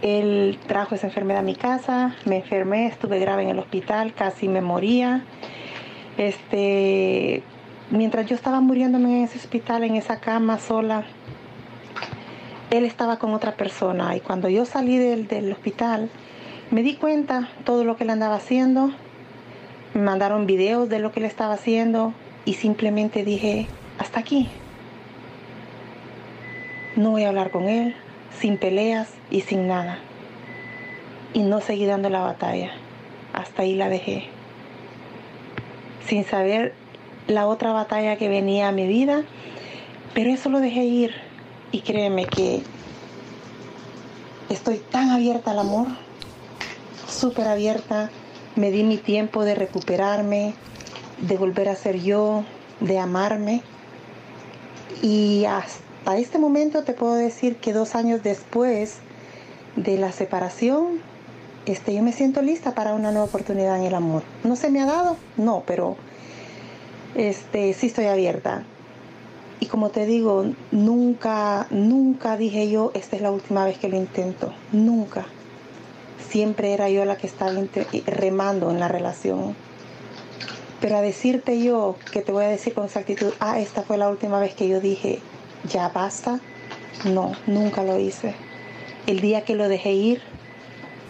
[0.00, 4.48] él trajo esa enfermedad a mi casa, me enfermé, estuve grave en el hospital, casi
[4.48, 5.24] me moría.
[6.18, 7.42] Este,
[7.90, 11.04] mientras yo estaba muriéndome en ese hospital, en esa cama sola,
[12.70, 16.10] él estaba con otra persona y cuando yo salí del, del hospital,
[16.70, 18.92] me di cuenta todo lo que él andaba haciendo,
[19.94, 22.12] me mandaron videos de lo que él estaba haciendo
[22.44, 23.66] y simplemente dije,
[23.98, 24.48] hasta aquí,
[26.96, 27.94] no voy a hablar con él,
[28.40, 29.98] sin peleas y sin nada.
[31.34, 32.72] Y no seguí dando la batalla.
[33.34, 34.28] Hasta ahí la dejé.
[36.06, 36.74] Sin saber
[37.26, 39.22] la otra batalla que venía a mi vida,
[40.14, 41.14] pero eso lo dejé ir.
[41.70, 42.62] Y créeme que
[44.48, 45.88] estoy tan abierta al amor,
[47.06, 48.10] súper abierta.
[48.54, 50.54] Me di mi tiempo de recuperarme,
[51.18, 52.44] de volver a ser yo,
[52.80, 53.60] de amarme.
[55.02, 58.98] Y hasta a este momento te puedo decir que dos años después
[59.74, 61.00] de la separación,
[61.66, 64.22] este, yo me siento lista para una nueva oportunidad en el amor.
[64.44, 65.16] ¿No se me ha dado?
[65.36, 65.96] No, pero
[67.16, 68.62] este, sí estoy abierta.
[69.58, 73.96] Y como te digo, nunca, nunca dije yo, esta es la última vez que lo
[73.96, 74.52] intento.
[74.70, 75.26] Nunca.
[76.28, 77.52] Siempre era yo la que estaba
[78.06, 79.56] remando en la relación.
[80.80, 84.08] Pero a decirte yo, que te voy a decir con exactitud, ah, esta fue la
[84.08, 85.20] última vez que yo dije,
[85.68, 86.40] ya basta.
[87.04, 88.34] No, nunca lo hice.
[89.06, 90.22] El día que lo dejé ir,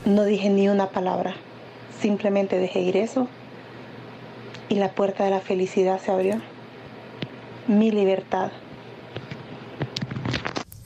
[0.04, 1.36] no dije ni una palabra.
[2.00, 3.28] Simplemente dejé ir eso
[4.68, 6.40] y la puerta de la felicidad se abrió.
[7.68, 8.50] Mi libertad.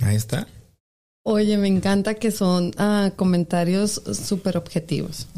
[0.01, 0.47] Ahí está.
[1.23, 5.29] Oye, me encanta que son ah, comentarios súper objetivos.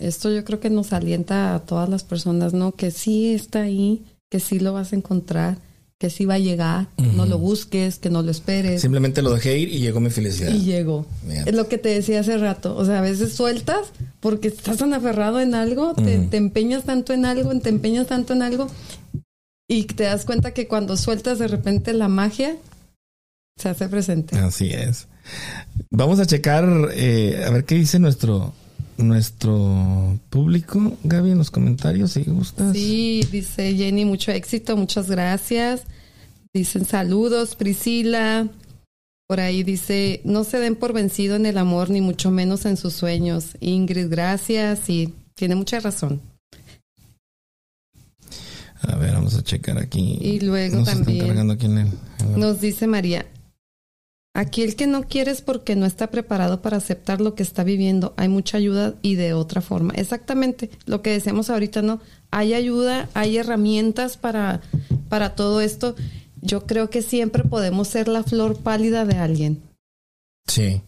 [0.00, 2.72] Esto yo creo que nos alienta a todas las personas, ¿no?
[2.72, 5.58] Que sí está ahí, que sí lo vas a encontrar
[5.98, 8.80] que sí va a llegar, no lo busques, que no lo esperes.
[8.80, 10.54] Simplemente lo dejé ir y llegó mi felicidad.
[10.54, 11.06] Y llegó.
[11.28, 12.76] Es lo que te decía hace rato.
[12.76, 13.88] O sea, a veces sueltas
[14.20, 18.32] porque estás tan aferrado en algo, te, te, empeñas tanto en algo, te empeñas tanto
[18.32, 18.68] en algo
[19.68, 22.56] y te das cuenta que cuando sueltas de repente la magia
[23.56, 24.38] se hace presente.
[24.38, 25.08] Así es.
[25.90, 28.54] Vamos a checar, eh, a ver qué dice nuestro
[28.98, 32.72] nuestro público, Gaby, en los comentarios, si gustas.
[32.72, 35.82] Sí, dice Jenny, mucho éxito, muchas gracias.
[36.52, 38.48] Dicen saludos, Priscila.
[39.28, 42.76] Por ahí dice, no se den por vencido en el amor, ni mucho menos en
[42.76, 43.56] sus sueños.
[43.60, 46.20] Ingrid, gracias y tiene mucha razón.
[48.80, 50.18] A ver, vamos a checar aquí.
[50.20, 51.92] Y luego también
[52.36, 53.26] nos dice María,
[54.38, 57.64] aquí el que no quiere es porque no está preparado para aceptar lo que está
[57.64, 58.14] viviendo.
[58.16, 59.92] Hay mucha ayuda y de otra forma.
[59.94, 62.00] Exactamente lo que decíamos ahorita, ¿no?
[62.30, 64.60] Hay ayuda, hay herramientas para,
[65.08, 65.96] para todo esto
[66.40, 69.62] yo creo que siempre podemos ser la flor pálida de alguien.
[70.46, 70.82] Sí.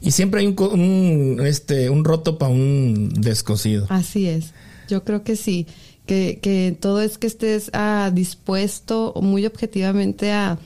[0.00, 3.86] Y siempre hay un, este, un roto para un descosido.
[3.88, 4.52] Así es.
[4.88, 5.66] Yo creo que sí.
[6.06, 10.58] Que, que todo es que estés ah, dispuesto muy objetivamente a,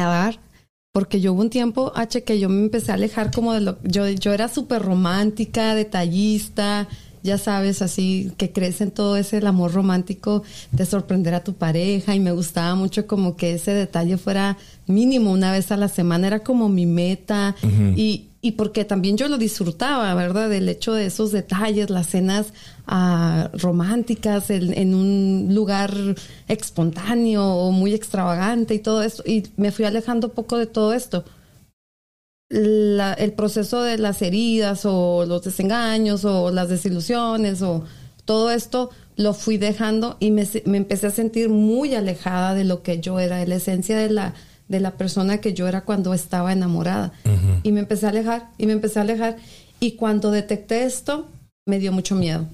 [0.00, 0.40] a dar.
[0.92, 3.82] Porque yo hubo un tiempo, H, que yo me empecé a alejar como de lo...
[3.82, 6.86] Yo, yo era súper romántica, detallista,
[7.22, 11.54] ya sabes, así que crees en todo ese el amor romántico de sorprender a tu
[11.54, 15.88] pareja y me gustaba mucho como que ese detalle fuera mínimo una vez a la
[15.88, 17.54] semana, era como mi meta
[17.96, 20.50] y, y porque también yo lo disfrutaba, ¿verdad?
[20.50, 22.52] Del hecho de esos detalles, las cenas
[22.86, 25.94] ah, románticas en, en, un lugar
[26.48, 31.24] espontáneo o muy extravagante y todo eso y me fui alejando poco de todo esto
[32.52, 37.84] el proceso de las heridas o los desengaños o las desilusiones o
[38.24, 43.00] todo esto lo fui dejando y me, empecé a sentir muy alejada de lo que
[43.00, 44.34] yo era, de la esencia de la,
[44.72, 47.12] de la persona que yo era cuando estaba enamorada.
[47.62, 49.36] Y me empecé a alejar y me empecé a alejar
[49.78, 51.28] y cuando detecté esto
[51.66, 52.48] me dio mucho miedo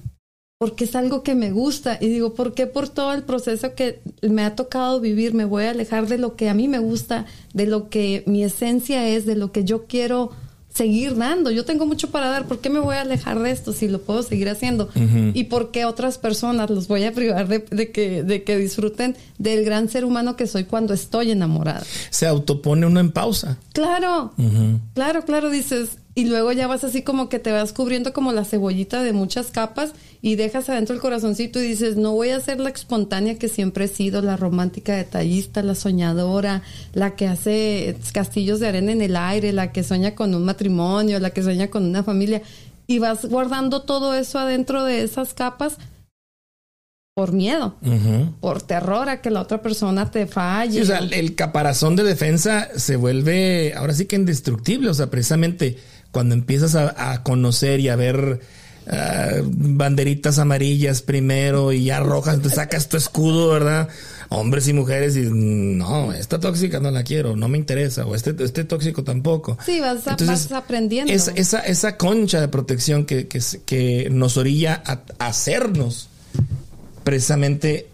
[0.59, 4.01] porque es algo que me gusta y digo, ¿por qué por todo el proceso que
[4.21, 7.25] me ha tocado vivir me voy a alejar de lo que a mí me gusta,
[7.53, 10.31] de lo que mi esencia es, de lo que yo quiero
[10.73, 11.51] seguir dando?
[11.51, 14.01] Yo tengo mucho para dar, ¿por qué me voy a alejar de esto si lo
[14.01, 14.89] puedo seguir haciendo?
[15.33, 19.65] ¿Y por qué otras personas los voy a privar de, que, de que disfruten del
[19.65, 21.83] gran ser humano que soy cuando estoy enamorada?
[22.09, 23.57] Se autopone uno en pausa.
[23.73, 24.33] Claro,
[24.93, 28.43] claro, claro, dices, y luego ya vas así como que te vas cubriendo como la
[28.43, 32.59] cebollita de muchas capas y dejas adentro el corazoncito y dices, no voy a ser
[32.59, 38.59] la espontánea que siempre he sido, la romántica detallista, la soñadora, la que hace castillos
[38.59, 41.85] de arena en el aire, la que sueña con un matrimonio, la que sueña con
[41.85, 42.41] una familia.
[42.87, 45.77] Y vas guardando todo eso adentro de esas capas
[47.19, 47.75] por miedo,
[48.39, 50.81] por terror a que la otra persona te falle.
[50.81, 55.77] o sea, el caparazón de defensa se vuelve ahora sí que indestructible, o sea, precisamente
[56.11, 58.39] cuando empiezas a, conocer y a ver
[58.87, 63.89] ah, banderitas amarillas primero y ya rojas, te sacas tu escudo, ¿verdad?
[64.29, 68.35] Hombres y mujeres y no, esta tóxica no la quiero, no me interesa, o este,
[68.43, 69.57] este tóxico tampoco.
[69.65, 70.07] Sí, vas,
[70.51, 71.11] aprendiendo.
[71.11, 76.09] esa, esa concha de protección que, que, que nos orilla a, hacernos,
[77.03, 77.87] precisamente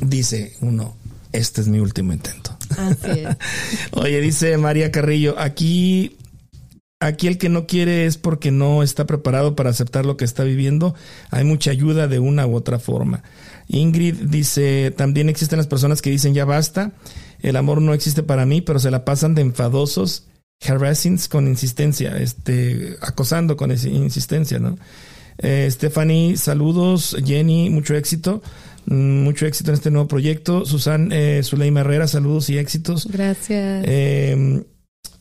[0.00, 0.96] dice uno,
[1.32, 2.56] este es mi último intento.
[2.76, 3.36] Así es.
[3.92, 6.16] Oye, dice María Carrillo, aquí
[7.02, 10.44] Aquí el que no quiere es porque no está preparado para aceptar lo que está
[10.44, 10.94] viviendo.
[11.30, 13.22] Hay mucha ayuda de una u otra forma.
[13.68, 16.92] Ingrid dice, también existen las personas que dicen ya basta,
[17.40, 20.26] el amor no existe para mí, pero se la pasan de enfadosos,
[20.60, 24.76] harassing con insistencia, este, acosando con insistencia, ¿no?
[25.38, 27.16] Eh, Stephanie, saludos.
[27.24, 28.42] Jenny, mucho éxito.
[28.84, 30.66] Mm, mucho éxito en este nuevo proyecto.
[30.66, 33.06] Susan eh, Zuleima Herrera, saludos y éxitos.
[33.10, 33.84] Gracias.
[33.86, 34.64] Eh,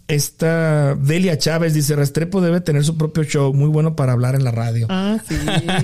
[0.10, 4.44] esta Delia Chávez dice, Restrepo debe tener su propio show, muy bueno para hablar en
[4.44, 4.88] la radio.
[4.90, 5.36] Ah, sí,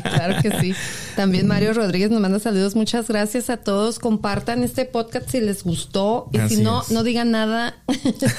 [0.02, 0.74] claro que sí.
[1.16, 2.76] También Mario Rodríguez nos manda saludos.
[2.76, 4.00] Muchas gracias a todos.
[4.00, 6.30] Compartan este podcast si les gustó.
[6.34, 7.76] Y si no, no digan nada.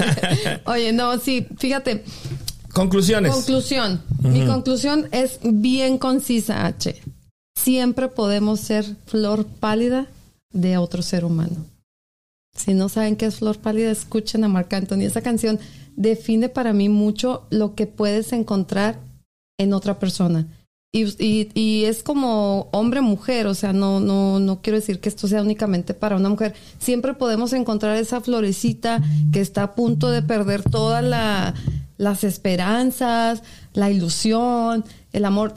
[0.67, 2.03] Oye, no, sí, fíjate.
[2.73, 3.33] Conclusiones.
[3.33, 4.03] Conclusión.
[4.23, 7.01] Mi conclusión es bien concisa, H.
[7.55, 10.09] Siempre podemos ser flor pálida
[10.53, 11.65] de otro ser humano.
[12.57, 15.03] Si no saben qué es Flor Pálida, escuchen a Marc Anthony.
[15.03, 15.59] Esa canción
[15.97, 18.99] define para mí mucho lo que puedes encontrar
[19.59, 20.47] en otra persona.
[20.93, 25.93] Y, es como hombre-mujer, o sea, no, no, no quiero decir que esto sea únicamente
[25.93, 26.55] para una mujer.
[26.79, 31.05] Siempre podemos encontrar esa florecita que está a punto de perder todas
[31.99, 33.43] las esperanzas,
[33.75, 35.55] la ilusión, el amor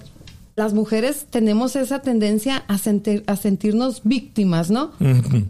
[0.59, 4.91] las mujeres tenemos esa tendencia a, sentir, a sentirnos víctimas, ¿no?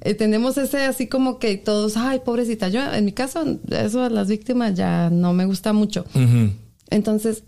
[0.02, 2.70] Eh, tenemos ese así como que todos, ay, pobrecita.
[2.70, 6.06] Yo, en mi caso, eso de las víctimas ya no me gusta mucho.
[6.92, 7.44] Entonces,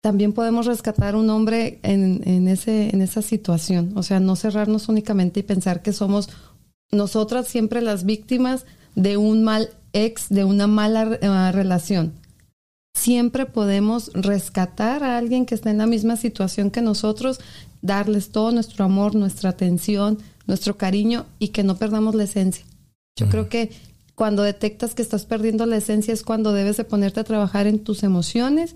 [0.00, 3.90] también podemos rescatar un hombre en, en, ese, en esa situación.
[3.96, 6.28] O sea, no cerrarnos únicamente y pensar que somos
[6.92, 12.19] nosotras siempre las víctimas de un mal ex, de una mala eh, relación
[13.00, 17.40] siempre podemos rescatar a alguien que está en la misma situación que nosotros,
[17.80, 22.64] darles todo nuestro amor, nuestra atención, nuestro cariño y que no perdamos la esencia.
[23.16, 23.70] Yo creo que
[24.14, 27.78] cuando detectas que estás perdiendo la esencia es cuando debes de ponerte a trabajar en
[27.78, 28.74] tus emociones,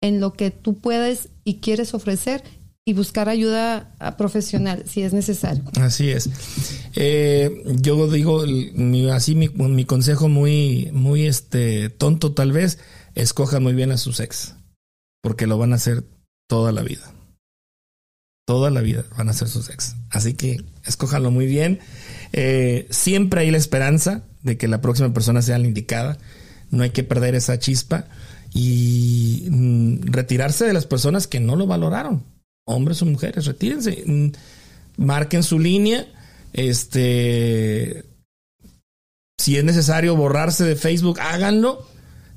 [0.00, 2.42] en lo que tú puedes y quieres ofrecer
[2.88, 5.62] y buscar ayuda profesional si es necesario.
[5.78, 6.30] Así es.
[6.96, 8.44] Eh, yo digo,
[9.12, 12.78] así mi, mi, consejo muy, muy este, tonto tal vez,
[13.22, 14.54] escoja muy bien a sus ex,
[15.22, 16.04] porque lo van a hacer
[16.48, 17.12] toda la vida.
[18.46, 19.94] Toda la vida van a ser sus ex.
[20.10, 21.80] Así que escójanlo muy bien.
[22.32, 26.18] Eh, siempre hay la esperanza de que la próxima persona sea la indicada.
[26.70, 28.06] No hay que perder esa chispa
[28.54, 32.24] y mm, retirarse de las personas que no lo valoraron
[32.68, 34.28] hombres o mujeres, retírense, mm,
[34.98, 36.06] marquen su línea,
[36.52, 38.04] este,
[39.38, 41.86] si es necesario borrarse de Facebook, háganlo,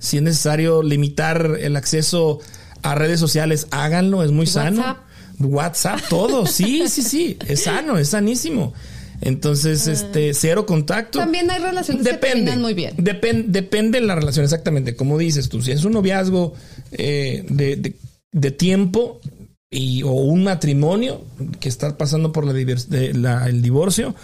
[0.01, 2.39] si es necesario limitar el acceso
[2.81, 4.97] a redes sociales, háganlo, es muy sano.
[5.39, 8.73] WhatsApp, todo, sí, sí, sí, es sano, es sanísimo.
[9.21, 9.91] Entonces, ah.
[9.91, 11.19] este, cero contacto.
[11.19, 12.95] También hay relaciones que terminan muy bien.
[12.97, 14.95] depende de la relación, exactamente.
[14.95, 16.53] Como dices tú, si es un noviazgo
[16.91, 17.95] eh, de,
[18.31, 19.21] de, tiempo,
[19.69, 21.23] y, o un matrimonio
[21.59, 24.15] que está pasando por la, el divorcio,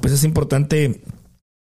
[0.00, 1.00] pues es importante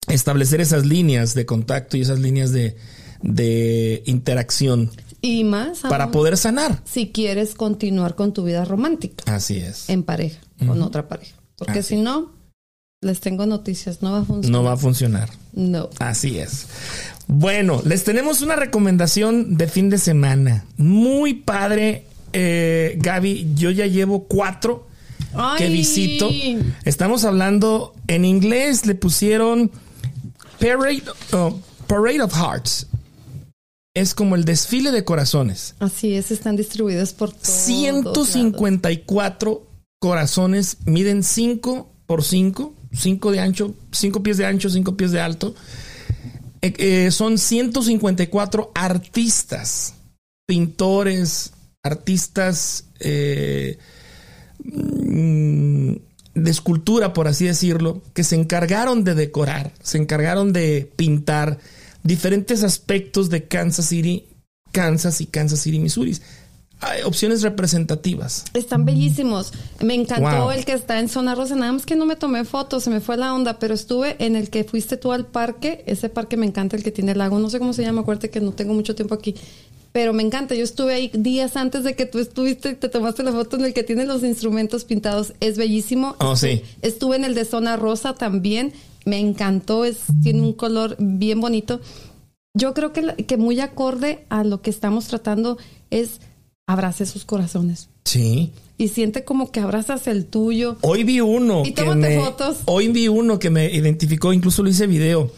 [0.08, 2.76] establecer esas líneas de contacto y esas líneas de,
[3.22, 4.92] de interacción.
[5.22, 6.82] Y más para poder sanar.
[6.84, 9.24] Si quieres continuar con tu vida romántica.
[9.34, 9.90] Así es.
[9.90, 11.36] En pareja, con otra pareja.
[11.58, 12.32] Porque si no,
[13.02, 14.52] les tengo noticias, no va a funcionar.
[14.52, 15.30] No va a funcionar.
[15.54, 15.90] No.
[16.00, 16.66] Así es.
[17.28, 20.66] Bueno, les tenemos una recomendación de fin de semana.
[20.78, 24.88] Muy padre eh, Gaby, yo ya llevo cuatro
[25.58, 26.30] que visito.
[26.86, 29.72] Estamos hablando en inglés, le pusieron
[30.60, 31.04] Parade,
[31.34, 32.88] oh, Parade of Hearts.
[33.94, 35.76] Es como el desfile de corazones.
[35.80, 39.68] Así es, están distribuidos por todos 154
[40.00, 45.20] corazones, miden 5 por 5, 5 de ancho, 5 pies de ancho, 5 pies de
[45.20, 45.54] alto.
[46.62, 49.96] Eh, eh, son 154 artistas,
[50.46, 51.52] pintores,
[51.84, 53.78] artistas eh,
[54.64, 55.92] mm,
[56.36, 61.58] de escultura, por así decirlo, que se encargaron de decorar, se encargaron de pintar
[62.04, 64.26] diferentes aspectos de Kansas City,
[64.72, 66.18] Kansas y Kansas City, Missouri.
[66.84, 68.46] Hay opciones representativas.
[68.56, 69.54] Están bellísimos.
[69.82, 71.56] Me encantó el que está en Zona Rosa.
[71.56, 74.36] Nada más que no me tomé fotos, se me fue la onda, pero estuve en
[74.36, 75.84] el que fuiste tú al parque.
[75.86, 77.38] Ese parque me encanta, el que tiene el lago.
[77.38, 79.36] No sé cómo se llama, acuérdate que no tengo mucho tiempo aquí
[79.92, 80.56] pero me encanta.
[80.56, 83.74] Yo estuve ahí días antes de que tú estuviste, te tomaste la foto en el
[83.74, 85.34] que tiene los instrumentos pintados.
[85.40, 86.16] Es bellísimo.
[86.20, 86.64] Oh, sí.
[86.82, 88.74] Estuve en el de zona rosa también.
[89.06, 89.86] Me encantó.
[89.86, 91.82] Es, tiene un color bien bonito.
[92.54, 95.58] Yo creo que, que muy acorde a lo que estamos tratando
[95.90, 96.20] es
[96.68, 97.90] abrace sus corazones.
[98.06, 98.52] Sí.
[98.78, 100.78] Y siente como que abrazas el tuyo.
[100.82, 101.64] Hoy vi uno.
[101.66, 102.58] Y tómate fotos.
[102.66, 105.32] Hoy vi uno que me identificó, incluso lo hice video.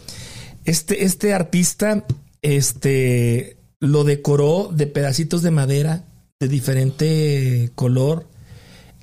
[0.65, 2.05] Este, este artista,
[2.41, 6.05] este lo decoró de pedacitos de madera
[6.39, 8.27] de diferente color.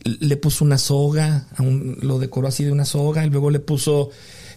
[0.05, 4.09] Le puso una soga, lo decoró así de una soga y luego le puso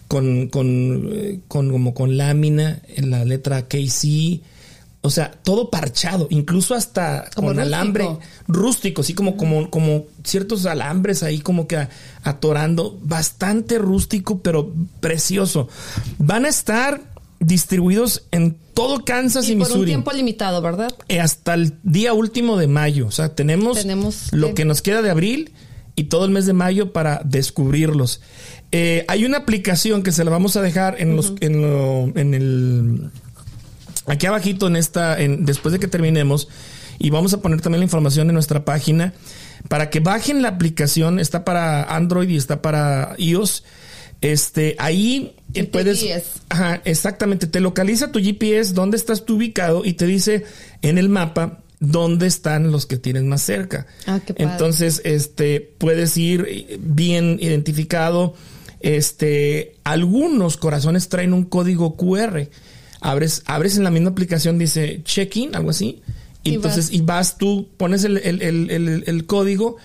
[0.08, 4.40] con, con, con como con lámina en la letra KC.
[5.02, 8.08] O sea, todo parchado, incluso hasta con alambre
[8.48, 11.88] rústico, así como, como, como ciertos alambres ahí como que
[12.22, 12.98] atorando.
[13.02, 15.68] Bastante rústico, pero precioso.
[16.18, 17.02] Van a estar
[17.38, 20.92] distribuidos en todo Kansas y, y por un tiempo limitado, ¿verdad?
[21.08, 23.06] Eh, hasta el día último de mayo.
[23.06, 23.84] O sea, tenemos,
[24.32, 24.64] lo que...
[24.64, 25.52] nos queda de abril
[25.96, 28.20] y todo el mes de mayo para descubrirlos.
[28.76, 32.34] Eh, hay una aplicación que se la vamos a dejar en los, en, lo, en
[32.34, 33.10] el
[34.06, 36.48] aquí abajito en esta, en, después de que terminemos,
[36.98, 39.14] y vamos a poner también la información en nuestra página
[39.68, 41.20] para que bajen la aplicación.
[41.20, 43.62] Está para Android y está para iOS.
[44.20, 46.04] Este, ahí eh, puedes.
[46.48, 47.46] Ajá, exactamente.
[47.46, 50.46] Te localiza tu GPS, dónde estás tú ubicado y te dice
[50.82, 53.86] en el mapa dónde están los que tienes más cerca.
[54.08, 58.34] Ah, Entonces, este, puedes ir bien identificado.
[58.84, 62.48] Este, algunos corazones traen un código QR.
[63.00, 66.02] Abres, abres en la misma aplicación, dice check-in, algo así.
[66.42, 69.76] Y, entonces, y vas tú, pones el, el código,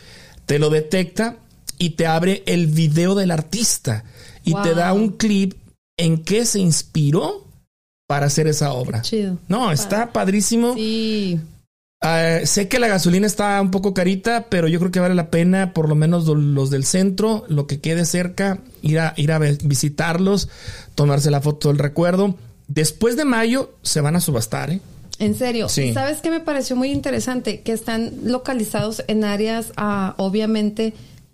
[0.45, 1.37] te lo detecta
[1.77, 4.03] y te abre el video del artista
[4.43, 5.53] y te da un clip
[5.97, 7.45] en qué se inspiró
[8.05, 9.01] para hacer esa obra.
[9.01, 9.37] Chido.
[9.47, 10.73] No, está padrísimo.
[10.73, 11.39] Sí.
[12.01, 15.29] Ah, sé que la gasolina está un poco carita, pero yo creo que vale la
[15.29, 19.39] pena, por lo menos los del centro, lo que quede cerca, ir a, ir a
[19.39, 20.47] visitarlos,
[20.95, 22.35] tomarse la foto del recuerdo.
[22.69, 24.81] Después de mayo se van a subastar, ¿eh?
[25.17, 25.67] En serio.
[25.67, 25.91] Sí.
[25.93, 27.59] ¿Sabes qué me pareció muy interesante?
[27.61, 30.93] Que están localizados en áreas, ah, obviamente,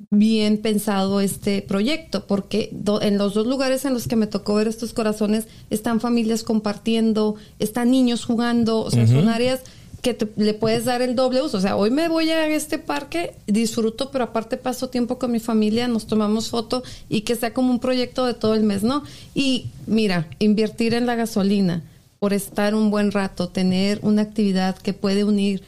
[0.09, 4.67] bien pensado este proyecto, porque en los dos lugares en los que me tocó ver
[4.67, 9.61] estos corazones están familias compartiendo, están niños jugando, o sea, son áreas
[10.01, 11.57] que le puedes dar el doble uso.
[11.57, 15.39] O sea, hoy me voy a este parque, disfruto, pero aparte paso tiempo con mi
[15.39, 19.03] familia, nos tomamos foto y que sea como un proyecto de todo el mes, ¿no?
[19.33, 21.83] Y mira, invertir en la gasolina
[22.19, 25.63] por estar un buen rato, tener una actividad que puede unir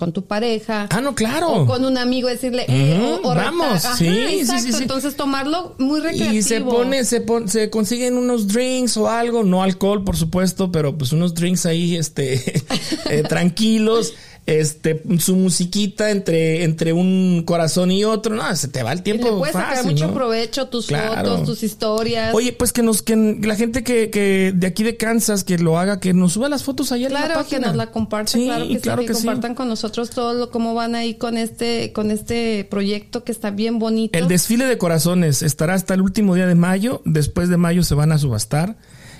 [0.00, 0.88] con tu pareja.
[0.90, 1.52] Ah, no, claro.
[1.52, 4.72] O con un amigo, decirle, eh, vamos, sí, exacto.
[4.72, 6.32] sí, Entonces tomarlo muy recreativo.
[6.32, 10.96] Y se pone, se se consiguen unos drinks o algo, no alcohol, por supuesto, pero
[10.96, 12.62] pues unos drinks ahí, este,
[13.10, 14.14] eh, tranquilos
[14.58, 18.34] este, su musiquita entre, entre un corazón y otro.
[18.34, 19.26] No, se te va el tiempo.
[19.26, 22.34] le puedes sacar mucho provecho tus fotos, tus historias.
[22.34, 25.78] Oye, pues que nos, que la gente que, que de aquí de Kansas que lo
[25.78, 27.60] haga, que nos suba las fotos allá claro, en la página.
[27.60, 30.74] que nos la compartan, claro que claro sí, que, compartan con nosotros todo lo cómo
[30.74, 34.18] van ahí con este, con este proyecto que está bien bonito.
[34.18, 37.02] El desfile de corazones estará hasta el último día de mayo.
[37.04, 38.76] Después de mayo se van a subastar.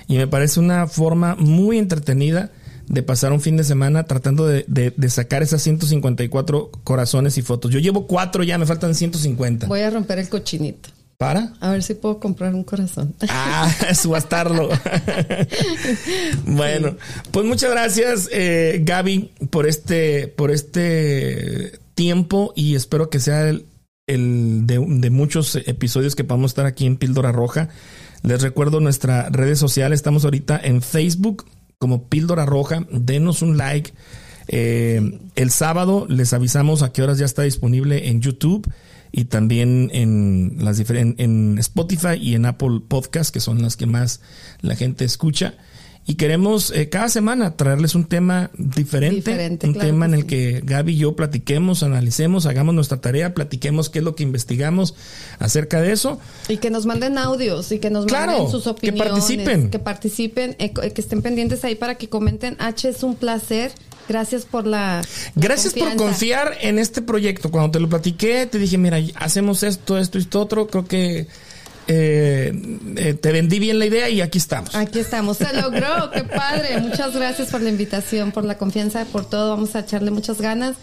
[0.07, 2.51] Y me parece una forma muy entretenida
[2.91, 7.71] de pasar un fin de semana tratando de, de, sacar esas 154 corazones y fotos.
[7.71, 9.67] Yo llevo cuatro ya, me faltan 150.
[9.67, 10.89] Voy a romper el cochinito.
[11.17, 11.53] ¿Para?
[11.61, 13.13] A ver si puedo comprar un corazón.
[13.29, 14.69] Ah, subastarlo.
[16.45, 16.97] bueno,
[17.31, 23.67] pues muchas gracias, eh, Gaby, por este, por este tiempo y espero que sea el,
[24.07, 27.69] el de, de, muchos episodios que podamos estar aquí en Píldora Roja.
[28.23, 29.99] Les recuerdo nuestras redes sociales.
[29.99, 31.45] Estamos ahorita en Facebook,
[31.81, 32.85] como Píldora Roja.
[32.91, 33.91] Denos un like.
[34.47, 38.71] Eh, el sábado les avisamos a qué horas ya está disponible en YouTube
[39.11, 44.21] y también en las en Spotify y en Apple Podcast, que son las que más
[44.61, 45.55] la gente escucha.
[46.07, 50.93] Y queremos eh, cada semana traerles un tema diferente, un tema en el que Gaby
[50.93, 54.95] y yo platiquemos, analicemos, hagamos nuestra tarea, platiquemos qué es lo que investigamos
[55.37, 56.19] acerca de eso.
[56.49, 59.01] Y que nos manden audios y que nos manden sus opiniones.
[59.01, 59.69] Que participen.
[59.69, 62.57] Que participen, eh, que estén pendientes ahí para que comenten.
[62.59, 63.71] H, es un placer.
[64.09, 65.03] Gracias por la.
[65.35, 67.51] Gracias por confiar en este proyecto.
[67.51, 70.67] Cuando te lo platiqué, te dije, mira, hacemos esto, esto y esto otro.
[70.67, 71.27] Creo que
[71.87, 72.53] eh,
[72.97, 74.75] eh, te vendí bien la idea y aquí estamos.
[74.75, 76.79] Aquí estamos, se logró, qué padre.
[76.79, 79.51] Muchas gracias por la invitación, por la confianza, por todo.
[79.51, 80.75] Vamos a echarle muchas ganas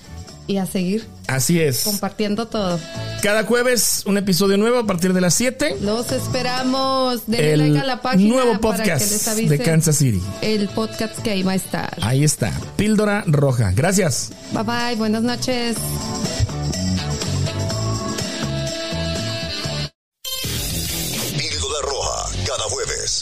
[0.48, 1.06] y a seguir.
[1.28, 1.82] Así es.
[1.84, 2.80] Compartiendo todo.
[3.22, 5.76] Cada jueves un episodio nuevo a partir de las 7.
[5.82, 7.26] Los esperamos.
[7.26, 8.28] Denle like a la página.
[8.28, 10.22] Nuevo podcast de Kansas City.
[10.40, 11.96] El podcast que ahí va a estar.
[12.00, 12.50] Ahí está.
[12.76, 13.72] Píldora Roja.
[13.72, 14.30] Gracias.
[14.52, 14.96] Bye bye.
[14.96, 15.76] Buenas noches.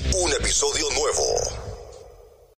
[0.01, 1.66] Un episodio nuevo.